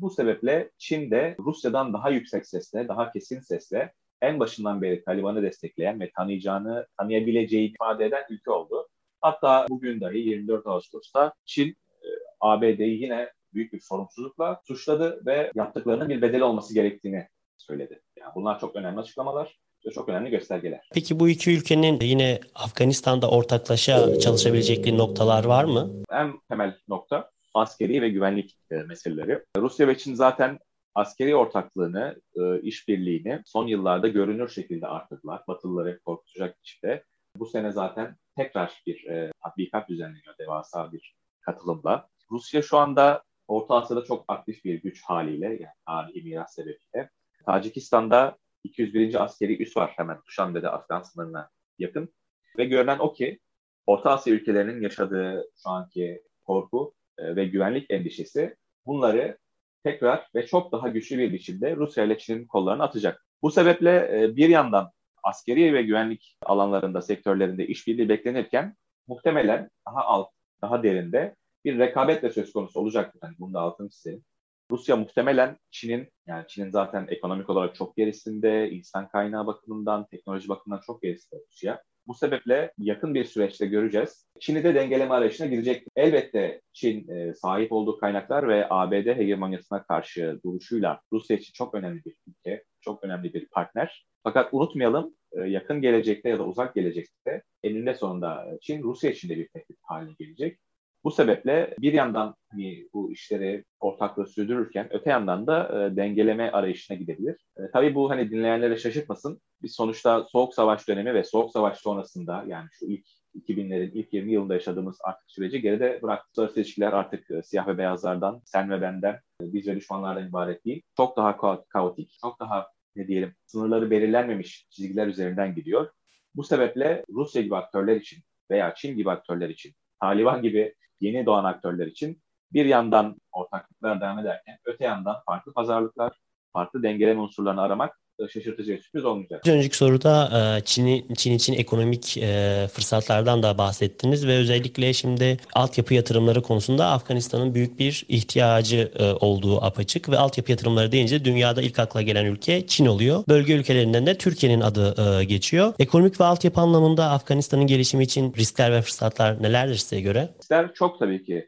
Bu 0.01 0.09
sebeple 0.09 0.71
Çin 0.77 1.11
de 1.11 1.35
Rusya'dan 1.39 1.93
daha 1.93 2.09
yüksek 2.09 2.47
sesle, 2.47 2.87
daha 2.87 3.11
kesin 3.11 3.39
sesle 3.39 3.93
en 4.21 4.39
başından 4.39 4.81
beri 4.81 5.03
Taliban'ı 5.03 5.43
destekleyen 5.43 5.99
ve 5.99 6.11
tanıyacağını, 6.11 6.87
tanıyabileceği 6.97 7.73
ifade 7.73 8.05
eden 8.05 8.23
ülke 8.29 8.51
oldu. 8.51 8.87
Hatta 9.21 9.65
bugün 9.69 10.01
dahi 10.01 10.17
24 10.17 10.67
Ağustos'ta 10.67 11.33
Çin 11.45 11.69
e, 11.69 12.07
ABD'yi 12.39 13.01
yine 13.01 13.29
büyük 13.53 13.73
bir 13.73 13.79
sorumsuzlukla 13.79 14.61
suçladı 14.67 15.21
ve 15.25 15.51
yaptıklarının 15.55 16.09
bir 16.09 16.21
bedeli 16.21 16.43
olması 16.43 16.73
gerektiğini 16.73 17.27
söyledi. 17.57 18.01
Yani 18.19 18.31
bunlar 18.35 18.59
çok 18.59 18.75
önemli 18.75 18.99
açıklamalar 18.99 19.59
ve 19.85 19.91
çok 19.91 20.09
önemli 20.09 20.29
göstergeler. 20.29 20.89
Peki 20.93 21.19
bu 21.19 21.29
iki 21.29 21.51
ülkenin 21.51 21.99
yine 22.01 22.39
Afganistan'da 22.55 23.29
ortaklaşa 23.29 24.19
çalışabilecekleri 24.19 24.97
noktalar 24.97 25.45
var 25.45 25.63
mı? 25.63 25.91
En 26.11 26.33
temel 26.49 26.77
nokta 26.87 27.30
askeri 27.53 28.01
ve 28.01 28.09
güvenlik 28.09 28.57
e, 28.71 28.75
meseleleri. 28.75 29.43
Rusya 29.57 29.87
ve 29.87 29.97
Çin 29.97 30.13
zaten 30.13 30.59
askeri 30.95 31.35
ortaklığını, 31.35 32.21
e, 32.35 32.61
işbirliğini 32.61 33.41
son 33.45 33.67
yıllarda 33.67 34.07
görünür 34.07 34.49
şekilde 34.49 34.87
arttırdılar. 34.87 35.41
Batılıları 35.47 35.99
korkutacak 35.99 36.59
biçimde. 36.59 37.03
Bu 37.35 37.45
sene 37.45 37.71
zaten 37.71 38.15
tekrar 38.37 38.81
bir 38.87 39.05
e, 39.05 39.31
tatbikat 39.43 39.89
düzenleniyor 39.89 40.37
devasa 40.39 40.91
bir 40.91 41.15
katılımla. 41.41 42.09
Rusya 42.31 42.61
şu 42.61 42.77
anda 42.77 43.23
Orta 43.47 43.75
Asya'da 43.75 44.03
çok 44.03 44.25
aktif 44.27 44.65
bir 44.65 44.81
güç 44.81 45.03
haliyle, 45.03 45.45
yani 45.45 45.73
tarihi 45.85 46.23
miras 46.23 46.55
sebebiyle. 46.55 47.09
Tacikistan'da 47.45 48.37
201. 48.63 49.23
askeri 49.23 49.63
üs 49.63 49.77
var 49.77 49.93
hemen 49.95 50.17
Duşanbe'de 50.27 50.69
Afgan 50.69 51.01
sınırına 51.01 51.49
yakın. 51.79 52.13
Ve 52.57 52.65
görünen 52.65 52.99
o 52.99 53.13
ki 53.13 53.39
Orta 53.85 54.11
Asya 54.11 54.33
ülkelerinin 54.33 54.81
yaşadığı 54.81 55.49
şu 55.63 55.69
anki 55.69 56.23
korku 56.45 56.93
e, 57.17 57.35
ve 57.35 57.45
güvenlik 57.45 57.91
endişesi 57.91 58.55
bunları 58.85 59.37
tekrar 59.83 60.27
ve 60.35 60.45
çok 60.47 60.71
daha 60.71 60.89
güçlü 60.89 61.17
bir 61.17 61.33
biçimde 61.33 61.75
Rusya 61.75 62.03
ile 62.03 62.17
Çin'in 62.17 62.45
kollarına 62.45 62.83
atacak. 62.83 63.25
Bu 63.41 63.51
sebeple 63.51 64.23
e, 64.23 64.35
bir 64.35 64.49
yandan 64.49 64.91
askeri 65.23 65.73
ve 65.73 65.81
güvenlik 65.81 66.37
alanlarında, 66.43 67.01
sektörlerinde 67.01 67.67
işbirliği 67.67 68.09
beklenirken 68.09 68.75
muhtemelen 69.07 69.69
daha 69.87 70.01
alt, 70.05 70.29
daha 70.61 70.83
derinde 70.83 71.35
bir 71.65 71.79
rekabet 71.79 72.23
de 72.23 72.29
söz 72.29 72.53
konusu 72.53 72.79
olacaktır. 72.79 73.19
Yani 73.23 73.35
bunu 73.39 73.53
da 73.53 73.59
altını 73.59 73.89
çizelim. 73.89 74.23
Rusya 74.71 74.95
muhtemelen 74.95 75.57
Çin'in, 75.71 76.09
yani 76.27 76.47
Çin'in 76.47 76.69
zaten 76.69 77.07
ekonomik 77.09 77.49
olarak 77.49 77.75
çok 77.75 77.97
gerisinde, 77.97 78.71
insan 78.71 79.07
kaynağı 79.07 79.47
bakımından, 79.47 80.05
teknoloji 80.05 80.49
bakımından 80.49 80.81
çok 80.85 81.01
gerisinde 81.01 81.41
Rusya. 81.47 81.83
Bu 82.07 82.13
sebeple 82.13 82.71
yakın 82.77 83.15
bir 83.15 83.23
süreçte 83.23 83.65
göreceğiz. 83.65 84.27
Çin'i 84.39 84.63
de 84.63 84.75
dengeleme 84.75 85.13
arayışına 85.13 85.47
girecek. 85.47 85.87
Elbette 85.95 86.61
Çin 86.73 87.09
e, 87.09 87.33
sahip 87.33 87.71
olduğu 87.71 87.97
kaynaklar 87.97 88.47
ve 88.47 88.67
ABD 88.69 89.05
hegemonyasına 89.05 89.83
karşı 89.83 90.39
duruşuyla 90.45 91.01
Rusya 91.13 91.37
için 91.37 91.53
çok 91.53 91.75
önemli 91.75 92.05
bir 92.05 92.15
ülke, 92.27 92.63
çok 92.81 93.03
önemli 93.03 93.33
bir 93.33 93.47
partner. 93.49 94.05
Fakat 94.23 94.53
unutmayalım 94.53 95.15
e, 95.31 95.41
yakın 95.41 95.81
gelecekte 95.81 96.29
ya 96.29 96.39
da 96.39 96.45
uzak 96.45 96.75
gelecekte 96.75 97.43
eninde 97.63 97.93
sonunda 97.93 98.57
Çin 98.61 98.83
Rusya 98.83 99.11
için 99.11 99.29
de 99.29 99.37
bir 99.37 99.47
tehdit 99.47 99.77
haline 99.81 100.13
gelecek. 100.19 100.59
Bu 101.03 101.11
sebeple 101.11 101.75
bir 101.79 101.93
yandan 101.93 102.35
hani 102.51 102.87
bu 102.93 103.11
işleri 103.11 103.65
ortaklığı 103.79 104.27
sürdürürken 104.27 104.87
öte 104.91 105.09
yandan 105.09 105.47
da 105.47 105.85
e, 105.85 105.95
dengeleme 105.95 106.51
arayışına 106.51 106.97
gidebilir. 106.97 107.45
E, 107.57 107.61
tabii 107.73 107.95
bu 107.95 108.09
hani 108.09 108.31
dinleyenlere 108.31 108.77
şaşırtmasın. 108.77 109.41
Biz 109.61 109.75
sonuçta 109.75 110.23
Soğuk 110.23 110.53
Savaş 110.53 110.87
dönemi 110.87 111.13
ve 111.13 111.23
Soğuk 111.23 111.51
Savaş 111.51 111.77
sonrasında 111.77 112.43
yani 112.47 112.67
şu 112.71 112.85
ilk 112.85 113.05
2000'lerin 113.35 113.91
ilk 113.93 114.13
20 114.13 114.31
yılında 114.31 114.53
yaşadığımız 114.53 114.97
artık 115.03 115.31
süreci 115.31 115.61
geride 115.61 115.99
bıraktık. 116.01 116.29
Uluslararası 116.31 116.59
ilişkiler 116.59 116.93
artık 116.93 117.31
e, 117.31 117.43
siyah 117.43 117.67
ve 117.67 117.77
beyazlardan, 117.77 118.41
sen 118.45 118.69
ve 118.69 118.81
benden, 118.81 119.13
e, 119.13 119.53
biz 119.53 119.67
ve 119.67 119.75
düşmanlardan 119.75 120.29
ibaret 120.29 120.65
değil. 120.65 120.81
Çok 120.97 121.17
daha 121.17 121.31
ka- 121.31 121.63
kaotik, 121.69 122.17
çok 122.21 122.39
daha 122.39 122.67
ne 122.95 123.07
diyelim 123.07 123.35
sınırları 123.45 123.91
belirlenmemiş 123.91 124.67
çizgiler 124.69 125.07
üzerinden 125.07 125.55
gidiyor. 125.55 125.89
Bu 126.35 126.43
sebeple 126.43 127.05
Rusya 127.09 127.41
gibi 127.41 127.55
aktörler 127.55 127.95
için 127.95 128.23
veya 128.51 128.73
Çin 128.75 128.97
gibi 128.97 129.11
aktörler 129.11 129.49
için, 129.49 129.73
Taliban 129.99 130.41
gibi 130.41 130.75
yeni 130.99 131.25
doğan 131.25 131.43
aktörler 131.43 131.87
için 131.87 132.21
bir 132.53 132.65
yandan 132.65 133.15
ortaklıklar 133.31 134.01
devam 134.01 134.19
ederken 134.19 134.57
öte 134.65 134.83
yandan 134.83 135.15
farklı 135.25 135.53
pazarlıklar, 135.53 136.13
farklı 136.53 136.83
dengeleme 136.83 137.21
unsurlarını 137.21 137.61
aramak 137.61 138.01
şaşırtıcı 138.29 138.71
bir 138.71 138.81
sürpriz 138.81 139.05
olmayacak. 139.05 139.47
Önceki 139.47 139.77
soruda 139.77 140.29
e, 140.57 140.61
Çin, 140.65 141.13
Çin 141.13 141.33
için 141.33 141.53
ekonomik 141.53 142.17
e, 142.17 142.67
fırsatlardan 142.73 143.43
da 143.43 143.57
bahsettiniz 143.57 144.27
ve 144.27 144.37
özellikle 144.37 144.93
şimdi 144.93 145.37
altyapı 145.53 145.93
yatırımları 145.93 146.41
konusunda 146.41 146.87
Afganistan'ın 146.87 147.55
büyük 147.55 147.79
bir 147.79 148.05
ihtiyacı 148.09 148.91
e, 148.99 149.11
olduğu 149.11 149.63
apaçık 149.63 150.09
ve 150.09 150.17
altyapı 150.17 150.51
yatırımları 150.51 150.91
deyince 150.91 151.25
dünyada 151.25 151.61
ilk 151.61 151.79
akla 151.79 152.01
gelen 152.01 152.25
ülke 152.25 152.67
Çin 152.67 152.85
oluyor. 152.85 153.23
Bölge 153.27 153.53
ülkelerinden 153.53 154.05
de 154.05 154.17
Türkiye'nin 154.17 154.61
adı 154.61 155.21
geçiyor. 155.23 155.73
Ekonomik 155.79 156.19
ve 156.19 156.23
altyapı 156.23 156.61
anlamında 156.61 157.09
Afganistan'ın 157.09 157.67
gelişimi 157.67 158.03
için 158.03 158.33
riskler 158.33 158.71
ve 158.71 158.81
fırsatlar 158.81 159.43
nelerdir 159.43 159.75
size 159.75 160.01
göre? 160.01 160.29
Riskler 160.39 160.73
çok 160.73 160.99
tabii 160.99 161.23
ki 161.23 161.47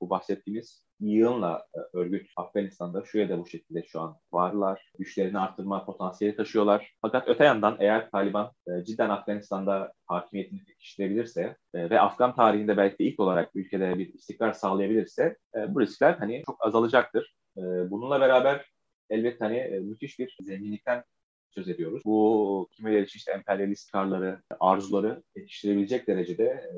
bu 0.00 0.10
bahsettiğimiz 0.10 0.86
yığınla 1.02 1.66
e, 1.74 1.98
örgüt 1.98 2.30
Afganistan'da 2.36 3.04
şu 3.04 3.18
ya 3.18 3.28
da 3.28 3.38
bu 3.38 3.46
şekilde 3.46 3.82
şu 3.82 4.00
an 4.00 4.16
varlar. 4.32 4.90
Güçlerini 4.98 5.38
arttırma 5.38 5.84
potansiyeli 5.84 6.36
taşıyorlar. 6.36 6.94
Fakat 7.02 7.28
öte 7.28 7.44
yandan 7.44 7.76
eğer 7.80 8.10
Taliban 8.10 8.52
e, 8.66 8.84
cidden 8.84 9.10
Afganistan'da 9.10 9.92
hakimiyetini 10.06 10.64
pekiştirebilirse 10.64 11.56
e, 11.74 11.90
ve 11.90 12.00
Afgan 12.00 12.34
tarihinde 12.34 12.76
belki 12.76 12.98
de 12.98 13.04
ilk 13.04 13.20
olarak 13.20 13.50
ülkede 13.54 13.98
bir 13.98 14.14
istikrar 14.14 14.52
sağlayabilirse 14.52 15.36
bu 15.68 15.80
riskler 15.80 16.12
hani 16.12 16.42
çok 16.46 16.66
azalacaktır. 16.66 17.36
Bununla 17.90 18.20
beraber 18.20 18.66
elbette 19.10 19.44
hani 19.44 19.80
müthiş 19.80 20.18
bir 20.18 20.36
zenginlikten 20.42 21.04
söz 21.50 21.68
ediyoruz. 21.68 22.02
Bu 22.04 22.68
kimileri 22.72 23.04
için 23.04 23.18
işte 23.18 23.32
emperyalist 23.32 23.86
çıkarları, 23.86 24.42
arzuları 24.60 25.22
yetiştirebilecek 25.36 26.06
derecede 26.06 26.70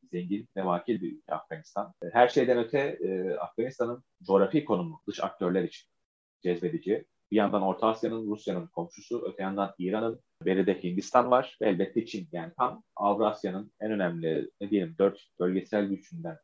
ve 0.13 0.65
vakil 0.65 1.01
bir 1.01 1.17
ülke 1.17 1.33
Afganistan. 1.33 1.93
E, 2.03 2.07
her 2.13 2.27
şeyden 2.27 2.57
öte 2.57 2.79
e, 2.79 3.33
Afganistan'ın 3.33 4.03
coğrafi 4.23 4.65
konumu 4.65 5.01
dış 5.07 5.23
aktörler 5.23 5.63
için 5.63 5.87
cezbedici. 6.43 7.05
Bir 7.31 7.35
yandan 7.35 7.61
Orta 7.61 7.87
Asya'nın, 7.87 8.27
Rusya'nın 8.27 8.67
komşusu, 8.67 9.23
öte 9.25 9.43
yandan 9.43 9.73
İran'ın, 9.79 10.19
beride 10.45 10.83
Hindistan 10.83 11.31
var 11.31 11.57
ve 11.61 11.69
elbette 11.69 12.05
Çin. 12.05 12.29
Yani 12.31 12.53
tam 12.57 12.83
Avrasya'nın 12.95 13.71
en 13.79 13.91
önemli, 13.91 14.49
ne 14.61 14.69
diyelim, 14.69 14.95
dört 14.99 15.19
bölgesel 15.39 15.85
gücünden, 15.85 16.37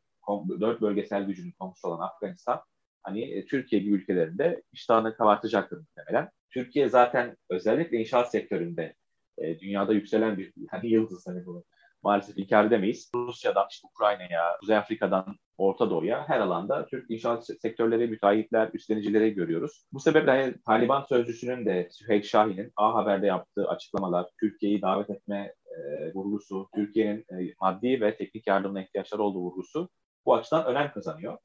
dört 0.60 0.80
bölgesel 0.80 1.24
gücünün 1.24 1.52
komşusu 1.52 1.88
olan 1.88 2.06
Afganistan, 2.06 2.62
hani 3.02 3.24
e, 3.24 3.46
Türkiye 3.46 3.82
gibi 3.82 3.94
ülkelerinde 3.94 4.62
iştahını 4.72 5.16
kabartacaktır 5.16 5.78
muhtemelen. 5.78 6.30
Türkiye 6.50 6.88
zaten 6.88 7.36
özellikle 7.50 7.98
inşaat 7.98 8.30
sektöründe 8.30 8.94
dünyada 9.38 9.92
yükselen 9.92 10.38
bir 10.38 10.52
hani 10.70 10.88
yıldız 10.88 11.26
hani 11.26 11.46
bunu 11.46 11.64
maalesef 12.02 12.38
inkar 12.38 12.64
edemeyiz. 12.64 13.10
Rusya'dan 13.14 13.66
işte 13.70 13.88
Ukrayna'ya, 13.90 14.56
Kuzey 14.60 14.76
Afrika'dan 14.76 15.36
Orta 15.58 15.90
Doğu'ya 15.90 16.28
her 16.28 16.40
alanda 16.40 16.86
Türk 16.86 17.10
inşaat 17.10 17.46
sektörleri, 17.46 18.06
müteahhitler, 18.06 18.70
üstlenicileri 18.74 19.34
görüyoruz. 19.34 19.84
Bu 19.92 20.00
sebeple 20.00 20.30
hani, 20.30 20.54
Taliban 20.66 21.04
sözcüsünün 21.08 21.66
de 21.66 21.88
Süheyl 21.92 22.22
Şahin'in 22.22 22.72
A 22.76 22.94
Haber'de 22.94 23.26
yaptığı 23.26 23.68
açıklamalar, 23.68 24.26
Türkiye'yi 24.40 24.82
davet 24.82 25.10
etme 25.10 25.54
e, 25.66 26.12
vurgusu, 26.14 26.68
Türkiye'nin 26.74 27.18
e, 27.18 27.54
maddi 27.60 28.00
ve 28.00 28.16
teknik 28.16 28.46
yardımına 28.46 28.82
ihtiyaçları 28.82 29.22
olduğu 29.22 29.40
vurgusu 29.40 29.88
bu 30.26 30.34
açıdan 30.34 30.66
önem 30.66 30.92
kazanıyor. 30.92 31.38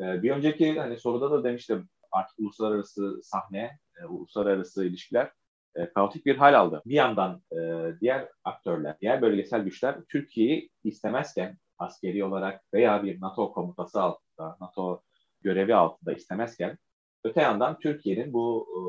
E, 0.00 0.22
bir 0.22 0.30
önceki 0.30 0.78
hani 0.78 0.98
soruda 0.98 1.30
da 1.30 1.44
demiştim 1.44 1.88
artık 2.12 2.38
uluslararası 2.38 3.20
sahne, 3.22 3.78
e, 4.02 4.04
uluslararası 4.04 4.84
ilişkiler 4.84 5.32
e, 5.76 5.92
kaotik 5.92 6.26
bir 6.26 6.36
hal 6.36 6.54
aldı. 6.54 6.82
Bir 6.86 6.94
yandan 6.94 7.42
e, 7.52 7.56
diğer 8.00 8.28
aktörler, 8.44 8.96
diğer 9.00 9.22
bölgesel 9.22 9.62
güçler 9.62 9.96
Türkiye'yi 10.08 10.70
istemezken 10.84 11.58
askeri 11.78 12.24
olarak 12.24 12.64
veya 12.74 13.02
bir 13.02 13.20
NATO 13.20 13.52
komutası 13.52 14.02
altında, 14.02 14.56
NATO 14.60 15.02
görevi 15.42 15.74
altında 15.74 16.12
istemezken 16.12 16.78
öte 17.24 17.40
yandan 17.40 17.78
Türkiye'nin 17.78 18.32
bu 18.32 18.66
e, 18.72 18.80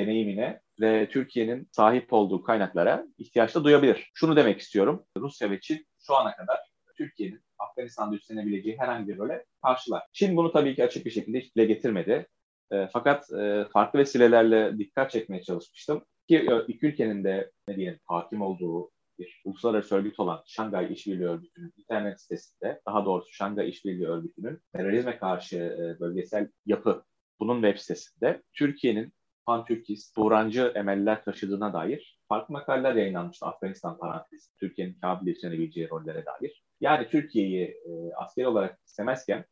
deneyimine 0.00 0.60
ve 0.80 1.08
Türkiye'nin 1.08 1.68
sahip 1.72 2.12
olduğu 2.12 2.42
kaynaklara 2.42 3.06
ihtiyaç 3.18 3.54
da 3.54 3.64
duyabilir. 3.64 4.10
Şunu 4.14 4.36
demek 4.36 4.60
istiyorum. 4.60 5.04
Rusya 5.16 5.50
ve 5.50 5.60
Çin 5.60 5.86
şu 5.98 6.16
ana 6.16 6.36
kadar 6.36 6.58
Türkiye'nin 6.96 7.40
Afganistan'da 7.58 8.16
üstlenebileceği 8.16 8.78
herhangi 8.78 9.08
bir 9.08 9.18
role 9.18 9.44
karşılar. 9.62 10.02
Çin 10.12 10.36
bunu 10.36 10.52
tabii 10.52 10.74
ki 10.74 10.84
açık 10.84 11.06
bir 11.06 11.10
şekilde 11.10 11.40
hiç 11.40 11.56
dile 11.56 11.64
getirmedi. 11.64 12.26
E, 12.72 12.88
fakat 12.92 13.32
e, 13.32 13.64
farklı 13.72 13.98
vesilelerle 13.98 14.78
dikkat 14.78 15.10
çekmeye 15.10 15.42
çalışmıştım. 15.42 16.04
Ki 16.28 16.36
e, 16.36 16.64
iki 16.68 16.86
ülkenin 16.86 17.24
de 17.24 17.50
ne 17.68 17.76
diyelim 17.76 18.00
hakim 18.04 18.42
olduğu 18.42 18.90
bir 19.18 19.42
uluslararası 19.44 19.96
örgüt 19.96 20.20
olan 20.20 20.42
Şangay 20.46 20.92
İşbirliği 20.92 21.28
Örgütü'nün 21.28 21.72
internet 21.76 22.20
sitesinde, 22.20 22.80
daha 22.86 23.04
doğrusu 23.04 23.32
Şangay 23.32 23.68
İşbirliği 23.68 24.08
Örgütü'nün 24.08 24.60
terörizme 24.72 25.18
karşı 25.18 25.56
e, 25.56 26.00
bölgesel 26.00 26.48
yapı 26.66 27.04
bunun 27.40 27.62
web 27.62 27.78
sitesinde 27.78 28.42
Türkiye'nin 28.52 29.12
pan-Türkist, 29.46 30.14
Turancı 30.14 30.72
emeller 30.74 31.24
taşıdığına 31.24 31.72
dair 31.72 32.18
farklı 32.28 32.52
makaleler 32.52 32.94
yayınlanmıştı 32.94 33.46
Afganistan 33.46 33.98
parantezi, 33.98 34.56
Türkiye'nin 34.60 34.94
Kabil 34.94 35.26
üstlenebileceği 35.26 35.90
rollere 35.90 36.24
dair. 36.26 36.64
Yani 36.80 37.08
Türkiye'yi 37.08 37.64
e, 37.64 38.14
askeri 38.16 38.46
olarak 38.46 38.78
istemezken 38.86 39.44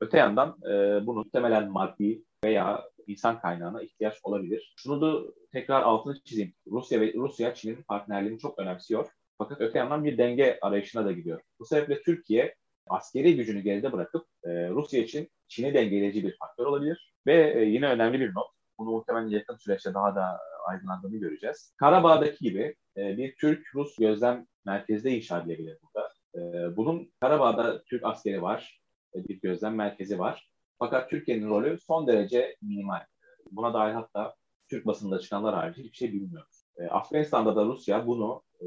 öte 0.00 0.18
yandan 0.18 0.56
e, 0.70 1.06
bunun 1.06 1.24
muhtemelen 1.24 1.70
maddi 1.70 2.22
veya 2.44 2.84
insan 3.06 3.40
kaynağına 3.40 3.82
ihtiyaç 3.82 4.14
olabilir. 4.22 4.74
Şunu 4.76 5.00
da 5.00 5.32
tekrar 5.52 5.82
altını 5.82 6.20
çizeyim. 6.24 6.54
Rusya 6.66 7.00
ve 7.00 7.12
Rusya 7.14 7.54
Çin'in 7.54 7.82
partnerliğini 7.82 8.38
çok 8.38 8.58
önemsiyor. 8.58 9.08
Fakat 9.38 9.60
öte 9.60 9.78
yandan 9.78 10.04
bir 10.04 10.18
denge 10.18 10.58
arayışına 10.62 11.04
da 11.04 11.12
gidiyor. 11.12 11.40
Bu 11.60 11.64
sebeple 11.64 12.02
Türkiye 12.02 12.54
askeri 12.88 13.36
gücünü 13.36 13.60
geride 13.60 13.92
bırakıp 13.92 14.26
e, 14.44 14.68
Rusya 14.68 15.00
için 15.00 15.28
Çin'i 15.48 15.74
dengeleyici 15.74 16.24
bir 16.24 16.36
faktör 16.38 16.66
olabilir. 16.66 17.14
Ve 17.26 17.52
e, 17.60 17.64
yine 17.64 17.88
önemli 17.88 18.20
bir 18.20 18.34
not. 18.34 18.46
Bunu 18.78 18.90
muhtemelen 18.90 19.28
yakın 19.28 19.56
süreçte 19.56 19.94
daha 19.94 20.14
da 20.14 20.38
aydınlandığını 20.66 21.16
göreceğiz. 21.16 21.74
Karabağ'daki 21.76 22.44
gibi 22.44 22.76
e, 22.96 23.16
bir 23.16 23.36
Türk-Rus 23.36 23.96
gözlem 23.96 24.46
merkezi 24.64 25.04
de 25.04 25.10
inşa 25.10 25.40
edilebilir 25.40 25.78
burada. 25.82 26.08
E, 26.34 26.76
bunun 26.76 27.12
Karabağ'da 27.20 27.82
Türk 27.84 28.04
askeri 28.04 28.42
var, 28.42 28.79
bir 29.14 29.40
gözlem 29.40 29.74
merkezi 29.74 30.18
var. 30.18 30.50
Fakat 30.78 31.10
Türkiye'nin 31.10 31.48
rolü 31.48 31.78
son 31.78 32.06
derece 32.06 32.56
minimal. 32.62 33.04
Buna 33.50 33.74
dair 33.74 33.94
hatta 33.94 34.34
Türk 34.70 34.86
basında 34.86 35.18
çıkanlar 35.18 35.54
harici 35.54 35.82
hiçbir 35.82 35.96
şey 35.96 36.12
bilmiyoruz. 36.12 36.64
E, 36.78 36.86
Afganistan'da 36.86 37.56
da 37.56 37.64
Rusya 37.64 38.06
bunu 38.06 38.42
e, 38.60 38.66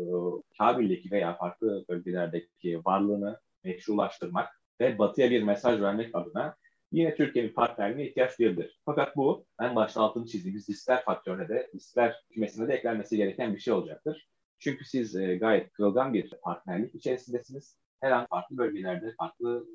Kabil'deki 0.57 1.11
veya 1.11 1.37
farklı 1.37 1.85
bölgelerdeki 1.89 2.81
varlığını 2.85 3.39
meşrulaştırmak 3.63 4.61
ve 4.81 4.99
batıya 4.99 5.31
bir 5.31 5.43
mesaj 5.43 5.81
vermek 5.81 6.15
adına 6.15 6.55
yine 6.91 7.15
Türkiye'nin 7.15 7.53
partnerliğine 7.53 8.09
ihtiyaç 8.09 8.39
duyabilir. 8.39 8.81
Fakat 8.85 9.15
bu 9.15 9.45
en 9.61 9.75
başta 9.75 10.01
altını 10.01 10.25
çizdiğimiz 10.25 10.69
riskler 10.69 11.03
faktörüne 11.03 11.49
de, 11.49 11.69
riskler 11.75 12.23
kümesine 12.33 12.67
de 12.67 12.73
eklenmesi 12.73 13.17
gereken 13.17 13.55
bir 13.55 13.59
şey 13.59 13.73
olacaktır. 13.73 14.27
Çünkü 14.59 14.85
siz 14.85 15.15
e, 15.15 15.35
gayet 15.35 15.71
kırılgan 15.71 16.13
bir 16.13 16.33
partnerlik 16.43 16.95
içerisindesiniz. 16.95 17.77
Her 18.01 18.11
an 18.11 18.27
farklı 18.29 18.57
bölgelerde, 18.57 19.13
farklı 19.17 19.65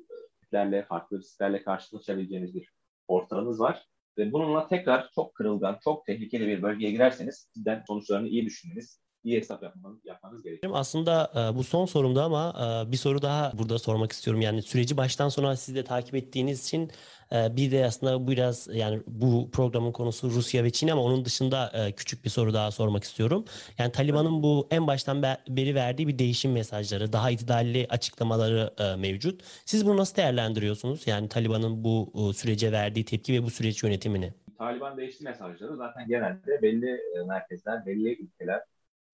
tiplerle, 0.49 0.85
farklı 0.85 1.19
risklerle 1.19 1.63
karşılaşabileceğiniz 1.63 2.55
bir 2.55 2.69
ortağınız 3.07 3.59
var. 3.59 3.85
Ve 4.17 4.31
bununla 4.31 4.67
tekrar 4.67 5.09
çok 5.15 5.35
kırılgan, 5.35 5.79
çok 5.83 6.05
tehlikeli 6.05 6.47
bir 6.47 6.61
bölgeye 6.61 6.91
girerseniz 6.91 7.49
sizden 7.53 7.83
sonuçlarını 7.87 8.27
iyi 8.27 8.45
düşünmeniz, 8.45 9.01
iyi 9.23 9.37
hesap 9.37 9.63
yapmanız, 9.63 10.05
yapmanız 10.05 10.43
gerekiyor. 10.43 10.73
Aslında 10.75 11.31
e, 11.35 11.57
bu 11.57 11.63
son 11.63 11.85
sorumda 11.85 12.23
ama 12.23 12.53
e, 12.87 12.91
bir 12.91 12.97
soru 12.97 13.21
daha 13.21 13.51
burada 13.57 13.79
sormak 13.79 14.11
istiyorum. 14.11 14.41
Yani 14.41 14.61
süreci 14.61 14.97
baştan 14.97 15.29
sona 15.29 15.55
siz 15.55 15.75
de 15.75 15.83
takip 15.83 16.15
ettiğiniz 16.15 16.65
için 16.65 16.91
e, 17.33 17.55
bir 17.55 17.71
de 17.71 17.85
aslında 17.85 18.27
biraz 18.27 18.67
yani 18.73 19.01
bu 19.07 19.49
programın 19.51 19.91
konusu 19.91 20.29
Rusya 20.29 20.63
ve 20.63 20.69
Çin 20.69 20.87
ama 20.87 21.01
onun 21.01 21.25
dışında 21.25 21.71
küçük 21.95 22.25
bir 22.25 22.29
soru 22.29 22.53
daha 22.53 22.71
sormak 22.71 23.03
istiyorum. 23.03 23.45
Yani 23.77 23.91
Taliban'ın 23.91 24.43
bu 24.43 24.67
en 24.71 24.87
baştan 24.87 25.23
beri 25.47 25.75
verdiği 25.75 26.07
bir 26.07 26.19
değişim 26.19 26.51
mesajları, 26.51 27.13
daha 27.13 27.31
itidalli 27.31 27.87
açıklamaları 27.89 28.73
mevcut. 28.97 29.41
Siz 29.65 29.85
bunu 29.85 29.97
nasıl 29.97 30.15
değerlendiriyorsunuz? 30.15 31.07
Yani 31.07 31.29
Taliban'ın 31.29 31.83
bu 31.83 32.11
sürece 32.35 32.71
verdiği 32.71 33.05
tepki 33.05 33.33
ve 33.33 33.43
bu 33.43 33.49
süreç 33.49 33.83
yönetimini? 33.83 34.33
Taliban 34.57 34.97
değişti 34.97 35.23
mesajları 35.23 35.75
zaten 35.75 36.07
genelde 36.07 36.61
belli 36.61 36.99
merkezler, 37.27 37.85
belli 37.85 38.23
ülkeler 38.23 38.61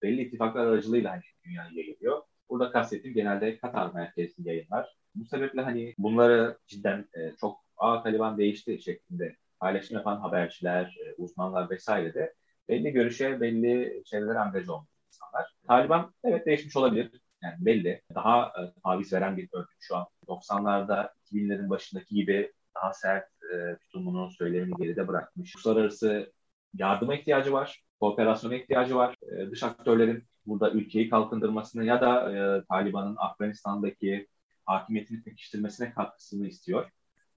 belli 0.01 0.21
ittifaklar 0.21 0.65
aracılığıyla 0.65 1.11
hani 1.11 1.21
dünyaya 1.45 1.69
yayılıyor. 1.73 2.21
Burada 2.49 2.71
kastettiğim 2.71 3.15
genelde 3.15 3.57
Katar 3.57 3.93
merkezli 3.93 4.47
yayınlar. 4.47 4.95
Bu 5.15 5.25
sebeple 5.25 5.61
hani 5.61 5.95
bunları 5.97 6.57
cidden 6.67 7.09
e, 7.13 7.35
çok 7.39 7.65
A 7.77 8.03
Taliban 8.03 8.37
değişti 8.37 8.81
şeklinde 8.81 9.35
paylaşım 9.59 9.97
yapan 9.97 10.17
haberciler, 10.17 10.97
e, 11.05 11.13
uzmanlar 11.17 11.69
vesaire 11.69 12.13
de 12.13 12.33
belli 12.69 12.91
görüşe, 12.91 13.41
belli 13.41 14.03
şeylere 14.05 14.39
angaja 14.39 14.73
olmuş 14.73 14.89
insanlar. 15.07 15.55
Taliban 15.67 16.13
evet 16.23 16.45
değişmiş 16.45 16.75
olabilir. 16.75 17.21
Yani 17.43 17.55
belli. 17.59 18.01
Daha 18.15 18.47
e, 18.47 18.81
taviz 18.83 19.13
veren 19.13 19.37
bir 19.37 19.49
örgüt 19.53 19.77
şu 19.79 19.95
an. 19.95 20.07
90'larda 20.27 21.09
2000'lerin 21.31 21.69
başındaki 21.69 22.15
gibi 22.15 22.53
daha 22.75 22.93
sert 22.93 23.29
e, 23.53 23.77
tutumunu, 23.77 24.31
söylemini 24.31 24.73
geride 24.77 25.07
bırakmış. 25.07 25.55
Uluslararası 25.55 26.33
yardıma 26.73 27.15
ihtiyacı 27.15 27.53
var 27.53 27.84
kooperasyona 27.99 28.55
ihtiyacı 28.55 28.95
var. 28.95 29.15
E, 29.21 29.51
dış 29.51 29.63
aktörlerin 29.63 30.23
burada 30.45 30.71
ülkeyi 30.71 31.09
kalkındırmasını 31.09 31.85
ya 31.85 32.01
da 32.01 32.31
e, 32.31 32.63
Taliban'ın 32.69 33.15
Afganistan'daki 33.19 34.27
hakimiyetini 34.65 35.23
pekiştirmesine 35.23 35.93
katkısını 35.93 36.47
istiyor. 36.47 36.89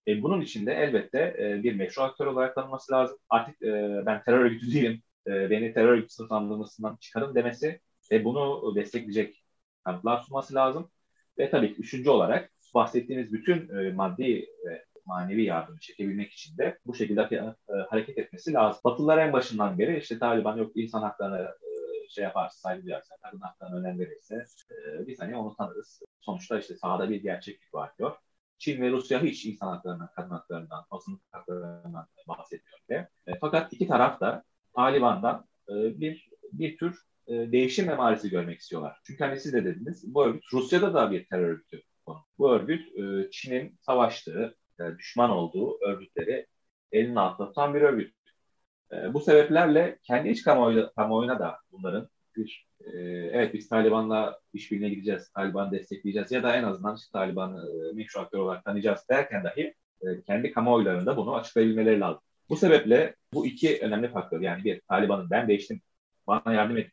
E, 0.09 0.23
bunun 0.23 0.41
için 0.41 0.67
de 0.67 0.75
elbette 0.75 1.37
e, 1.39 1.63
bir 1.63 1.75
meşru 1.75 2.03
aktör 2.03 2.27
olarak 2.27 2.55
tanınması 2.55 2.93
lazım. 2.93 3.19
Artık 3.29 3.63
e, 3.63 4.03
ben 4.07 4.23
terör 4.23 4.41
örgütü 4.45 4.75
değilim, 4.75 5.03
e, 5.27 5.51
beni 5.51 5.75
terör 5.75 5.89
örgütü 5.89 6.15
sınıflandırmasından 6.15 6.97
çıkarın 6.97 7.35
demesi 7.35 7.81
ve 8.11 8.25
bunu 8.25 8.73
destekleyecek 8.75 9.45
kanıtlar 9.85 10.19
sunması 10.19 10.55
lazım. 10.55 10.91
Ve 11.39 11.51
tabii 11.51 11.67
üçüncü 11.67 12.11
olarak 12.11 12.53
bahsettiğimiz 12.75 13.33
bütün 13.33 13.79
e, 13.79 13.93
maddi 13.93 14.47
ve 14.67 14.85
manevi 15.09 15.43
yardımı 15.43 15.81
çekebilmek 15.81 16.33
için 16.33 16.59
de 16.59 16.79
bu 16.87 16.95
şekilde 16.95 17.21
e, 17.21 17.73
hareket 17.91 18.19
etmesi 18.19 18.53
lazım. 18.53 18.81
Batılılar 18.85 19.19
en 19.19 19.33
başından 19.33 19.79
beri 19.79 19.99
işte 19.99 20.19
Taliban 20.19 20.57
yok 20.57 20.73
insan 20.75 21.03
haklarını 21.03 21.39
e, 21.39 22.09
şey 22.09 22.25
yaparsa, 22.25 22.59
saygı 22.59 22.85
duyarsa, 22.87 23.17
kadın 23.23 23.41
haklarına 23.41 23.77
önem 23.77 23.99
verirse 23.99 24.45
e, 24.71 25.07
biz 25.07 25.21
hani 25.21 25.37
onu 25.37 25.57
tanırız. 25.57 26.03
Sonuçta 26.21 26.59
işte 26.59 26.77
sahada 26.77 27.11
bir 27.11 27.23
gerçeklik 27.23 27.75
var 27.75 27.91
diyor. 27.99 28.17
Çin 28.59 28.83
ve 28.83 28.91
Rusya 28.91 29.23
hiç 29.23 29.47
insan 29.47 29.69
haklarından, 29.69 30.11
kadın 30.17 30.31
haklarından, 30.31 30.85
azınlık 30.91 31.23
haklarından 31.33 32.07
bahsediyor 32.29 32.79
diye. 32.89 33.09
Fakat 33.41 33.73
iki 33.73 33.89
taraf 33.89 34.21
da 34.21 34.43
Taliban'dan 34.75 35.45
bir 35.69 36.29
bir 36.53 36.77
tür 36.77 37.03
değişim 37.29 37.91
emaresi 37.91 38.31
görmek 38.31 38.61
istiyorlar. 38.61 39.01
Çünkü 39.05 39.25
hani 39.25 39.41
siz 39.41 39.53
de 39.53 39.65
dediniz, 39.65 40.15
bu 40.15 40.25
örgüt 40.25 40.43
Rusya'da 40.53 40.95
da 40.95 41.11
bir 41.11 41.27
terör 41.27 41.49
örgütü. 41.49 41.83
Bu 42.39 42.53
örgüt 42.53 42.89
Çin'in 43.33 43.79
savaştığı, 43.81 44.58
e, 44.81 44.99
düşman 44.99 45.31
olduğu 45.31 45.79
örgütleri 45.85 46.47
elinin 46.93 47.17
altında 47.17 47.49
tutan 47.49 47.75
bir 47.75 47.83
örgüt. 47.83 48.15
E, 48.93 49.15
bu 49.15 49.21
sebeplerle 49.21 49.99
kendi 50.03 50.29
iç 50.29 50.43
kamuoyu, 50.43 50.93
kamuoyuna 50.97 51.39
da 51.39 51.59
bunların 51.73 52.09
bir 52.37 52.69
e, 52.81 52.99
evet 53.33 53.55
biz 53.55 53.69
Taliban'la 53.69 54.41
işbirliğine 54.53 54.95
gideceğiz, 54.95 55.31
Taliban'ı 55.33 55.73
destekleyeceğiz 55.73 56.33
ya 56.33 56.43
da 56.43 56.57
en 56.57 56.65
azından 56.65 56.97
işte 56.97 57.13
Taliban'ı 57.13 57.91
e, 57.91 57.93
meşru 57.95 58.21
aktör 58.21 58.39
olarak 58.39 58.65
tanıyacağız 58.65 59.01
derken 59.11 59.45
dahi 59.45 59.75
e, 60.03 60.23
kendi 60.27 60.53
kamuoylarında 60.53 61.17
bunu 61.17 61.37
açıklayabilmeleri 61.37 62.01
lazım. 62.01 62.23
Bu 62.49 62.57
sebeple 62.57 63.15
bu 63.33 63.47
iki 63.47 63.81
önemli 63.81 64.09
faktör 64.09 64.41
yani 64.41 64.65
bir 64.65 64.81
Taliban'ın 64.89 65.31
ben 65.31 65.49
değiştim, 65.49 65.81
bana 66.27 66.55
yardım 66.55 66.77
et, 66.77 66.91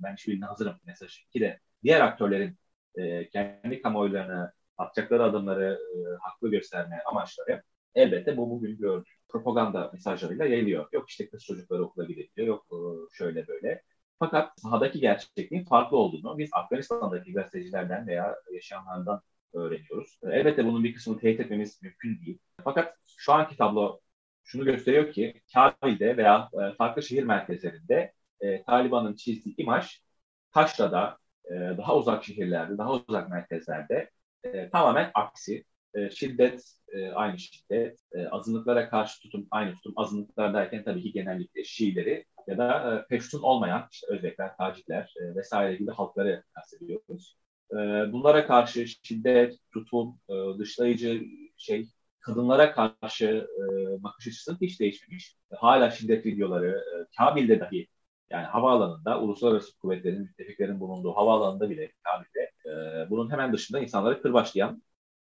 ben 0.00 0.14
işbirliğine 0.14 0.46
hazırım 0.46 0.76
mesajı. 0.86 1.22
İki 1.28 1.40
de 1.40 1.60
diğer 1.82 2.00
aktörlerin 2.00 2.58
e, 2.94 3.28
kendi 3.28 3.82
kamuoylarını 3.82 4.52
atacakları 4.78 5.24
adımları 5.24 5.78
e, 5.94 5.98
haklı 6.20 6.50
gösterme 6.50 7.02
amaçları 7.06 7.62
elbette 7.94 8.36
bu 8.36 8.50
bugün 8.50 8.78
gördük. 8.78 9.14
Propaganda 9.28 9.90
mesajlarıyla 9.92 10.44
yayılıyor. 10.46 10.88
Yok 10.92 11.10
işte 11.10 11.28
kız 11.28 11.44
çocukları 11.44 11.84
okula 11.84 12.04
gidebiliyor, 12.04 12.46
yok 12.46 12.66
e, 12.72 12.78
şöyle 13.16 13.48
böyle. 13.48 13.82
Fakat 14.18 14.60
sahadaki 14.60 15.00
gerçekliğin 15.00 15.64
farklı 15.64 15.96
olduğunu 15.96 16.38
biz 16.38 16.50
Afganistan'daki 16.52 17.32
gazetecilerden 17.32 18.06
veya 18.06 18.36
yaşayanlardan 18.52 19.20
öğreniyoruz. 19.54 20.18
E, 20.22 20.30
elbette 20.30 20.64
bunun 20.66 20.84
bir 20.84 20.94
kısmını 20.94 21.20
teyit 21.20 21.40
etmemiz 21.40 21.82
mümkün 21.82 22.20
değil. 22.20 22.38
Fakat 22.64 22.96
şu 23.16 23.32
anki 23.32 23.56
tablo 23.56 24.00
şunu 24.44 24.64
gösteriyor 24.64 25.12
ki 25.12 25.42
Kabil'de 25.54 26.16
veya 26.16 26.48
e, 26.52 26.74
farklı 26.74 27.02
şehir 27.02 27.24
merkezlerinde 27.24 28.12
e, 28.40 28.62
Taliban'ın 28.62 29.14
çizdiği 29.14 29.54
imaj 29.58 30.00
Taşra'da, 30.52 31.18
e, 31.44 31.54
daha 31.54 31.96
uzak 31.96 32.24
şehirlerde, 32.24 32.78
daha 32.78 32.92
uzak 32.92 33.30
merkezlerde 33.30 34.10
e, 34.44 34.70
tamamen 34.70 35.10
aksi. 35.14 35.64
E, 35.94 36.10
şiddet 36.10 36.62
e, 36.92 37.10
aynı 37.10 37.38
şiddet, 37.38 37.98
e, 38.12 38.26
azınlıklara 38.28 38.88
karşı 38.90 39.22
tutum 39.22 39.46
aynı 39.50 39.74
tutum. 39.74 39.92
Azınlıklar 39.96 40.54
derken 40.54 40.84
tabii 40.84 41.02
ki 41.02 41.12
genellikle 41.12 41.64
Şiileri 41.64 42.24
ya 42.46 42.58
da 42.58 42.94
e, 42.94 43.06
peştun 43.06 43.42
olmayan 43.42 43.88
işte 43.92 44.06
Özbekler, 44.10 44.56
Tacikler 44.56 45.14
e, 45.22 45.34
vesaire 45.36 45.76
gibi 45.76 45.90
halkları 45.90 46.42
kastediyoruz. 46.54 47.36
E, 47.72 47.76
bunlara 48.12 48.46
karşı 48.46 48.86
şiddet, 49.02 49.56
tutum, 49.72 50.20
e, 50.28 50.58
dışlayıcı 50.58 51.22
şey, 51.56 51.88
kadınlara 52.20 52.72
karşı 52.72 53.48
e, 53.58 53.62
bakış 54.02 54.28
açısı 54.28 54.56
hiç 54.60 54.80
değişmemiş. 54.80 55.36
E, 55.52 55.56
hala 55.56 55.90
şiddet 55.90 56.26
videoları, 56.26 56.70
e, 56.70 57.16
Kabil'de 57.18 57.60
dahi 57.60 57.88
yani 58.30 58.46
havaalanında 58.46 59.20
uluslararası 59.20 59.78
kuvvetlerin, 59.78 60.20
müttefiklerin 60.20 60.80
bulunduğu 60.80 61.12
havaalanında 61.16 61.70
bile 61.70 61.92
Kabil'de 62.02 62.47
e, 62.68 63.10
bunun 63.10 63.30
hemen 63.30 63.52
dışında 63.52 63.80
insanları 63.80 64.22
kırbaçlayan, 64.22 64.82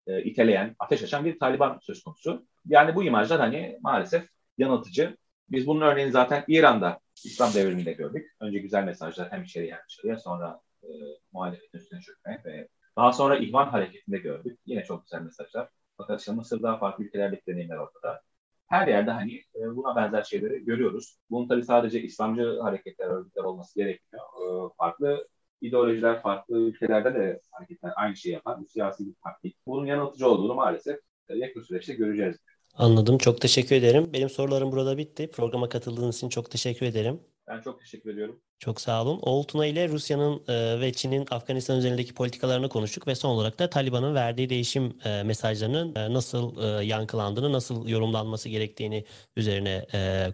e, 0.07 0.23
iteleyen, 0.23 0.75
ateş 0.79 1.03
açan 1.03 1.25
bir 1.25 1.39
Taliban 1.39 1.79
söz 1.81 2.03
konusu. 2.03 2.45
Yani 2.65 2.95
bu 2.95 3.03
imajlar 3.03 3.39
hani 3.39 3.77
maalesef 3.81 4.29
yanıltıcı. 4.57 5.17
Biz 5.49 5.67
bunun 5.67 5.81
örneğini 5.81 6.11
zaten 6.11 6.43
İran'da 6.47 6.99
İslam 7.25 7.53
devriminde 7.53 7.93
gördük. 7.93 8.31
Önce 8.41 8.59
güzel 8.59 8.83
mesajlar 8.83 9.31
hem 9.31 9.43
içeriye 9.43 9.73
hem 9.73 9.81
dışarıya 9.89 10.17
sonra 10.19 10.61
e, 10.83 10.87
muhalefetin 11.33 11.77
üstüne 11.77 12.01
çökmek 12.01 12.45
ve 12.45 12.67
daha 12.97 13.13
sonra 13.13 13.37
ihvan 13.37 13.67
hareketinde 13.69 14.17
gördük. 14.17 14.59
Yine 14.65 14.83
çok 14.83 15.03
güzel 15.03 15.21
mesajlar. 15.21 15.69
Fakat 15.97 16.19
işte 16.19 16.31
Mısır'da 16.31 16.77
farklı 16.77 17.03
ülkelerdeki 17.03 17.45
deneyimler 17.47 17.77
ortada. 17.77 18.21
her 18.67 18.87
yerde 18.87 19.11
hani 19.11 19.33
e, 19.55 19.75
buna 19.75 19.95
benzer 19.95 20.23
şeyleri 20.23 20.65
görüyoruz. 20.65 21.17
Bunun 21.29 21.47
tabii 21.47 21.63
sadece 21.63 22.01
İslamcı 22.01 22.59
hareketler, 22.61 23.07
örgütler 23.07 23.43
olması 23.43 23.79
gerekmiyor. 23.79 24.25
E, 24.25 24.73
farklı 24.77 25.27
ideolojiler, 25.61 26.21
farklı 26.21 26.57
ülkelerde 26.57 27.13
de 27.13 27.41
hareketler 27.51 27.91
aynı 27.95 28.15
şeyi 28.15 28.33
yapan 28.33 28.61
bir 28.61 28.67
siyasi 28.67 29.07
bir 29.07 29.13
taktik. 29.23 29.57
Bunun 29.67 29.85
yanıltıcı 29.85 30.27
olduğunu 30.29 30.53
maalesef 30.53 30.99
e, 31.29 31.37
yakın 31.37 31.61
süreçte 31.61 31.93
göreceğiz. 31.93 32.35
Anladım. 32.75 33.17
Çok 33.17 33.41
teşekkür 33.41 33.75
ederim. 33.75 34.09
Benim 34.13 34.29
sorularım 34.29 34.71
burada 34.71 34.97
bitti. 34.97 35.31
Programa 35.31 35.69
katıldığınız 35.69 36.17
için 36.17 36.29
çok 36.29 36.51
teşekkür 36.51 36.85
ederim. 36.85 37.19
Ben 37.47 37.61
çok 37.61 37.79
teşekkür 37.79 38.13
ediyorum. 38.13 38.41
Çok 38.59 38.81
sağ 38.81 39.03
olun. 39.03 39.19
Oğul 39.21 39.43
Tuna 39.43 39.65
ile 39.65 39.89
Rusya'nın 39.89 40.43
e, 40.47 40.81
ve 40.81 40.93
Çin'in 40.93 41.25
Afganistan 41.31 41.77
üzerindeki 41.77 42.13
politikalarını 42.13 42.69
konuştuk 42.69 43.07
ve 43.07 43.15
son 43.15 43.29
olarak 43.29 43.59
da 43.59 43.69
Taliban'ın 43.69 44.15
verdiği 44.15 44.49
değişim 44.49 44.97
e, 45.05 45.23
mesajlarının 45.23 46.13
nasıl 46.13 46.61
yankılandığını, 46.81 47.51
nasıl 47.51 47.87
yorumlanması 47.87 48.49
gerektiğini 48.49 49.05
üzerine 49.35 49.85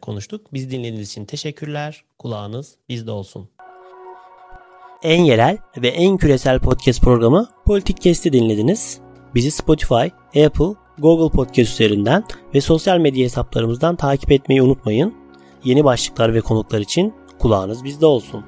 konuştuk. 0.02 0.54
Biz 0.54 0.72
dinlediğiniz 0.72 1.10
için 1.10 1.26
teşekkürler. 1.26 2.04
Kulağınız 2.20 2.78
bizde 2.90 3.12
olsun. 3.12 3.50
En 5.06 5.24
yerel 5.24 5.58
ve 5.78 5.88
en 5.88 6.18
küresel 6.18 6.60
podcast 6.60 7.02
programı 7.02 7.48
Politik 7.66 8.02
Kesti 8.02 8.34
dinlediniz. 8.34 9.00
Bizi 9.36 9.52
Spotify, 9.52 10.06
Apple, 10.46 10.76
Google 10.98 11.36
Podcast 11.36 11.74
üzerinden 11.74 12.24
ve 12.54 12.62
sosyal 12.62 12.98
medya 12.98 13.24
hesaplarımızdan 13.26 13.96
takip 13.96 14.32
etmeyi 14.32 14.62
unutmayın. 14.62 15.14
Yeni 15.64 15.84
başlıklar 15.84 16.34
ve 16.34 16.42
konuklar 16.42 16.80
için 16.80 17.14
kulağınız 17.40 17.84
bizde 17.84 18.06
olsun. 18.06 18.46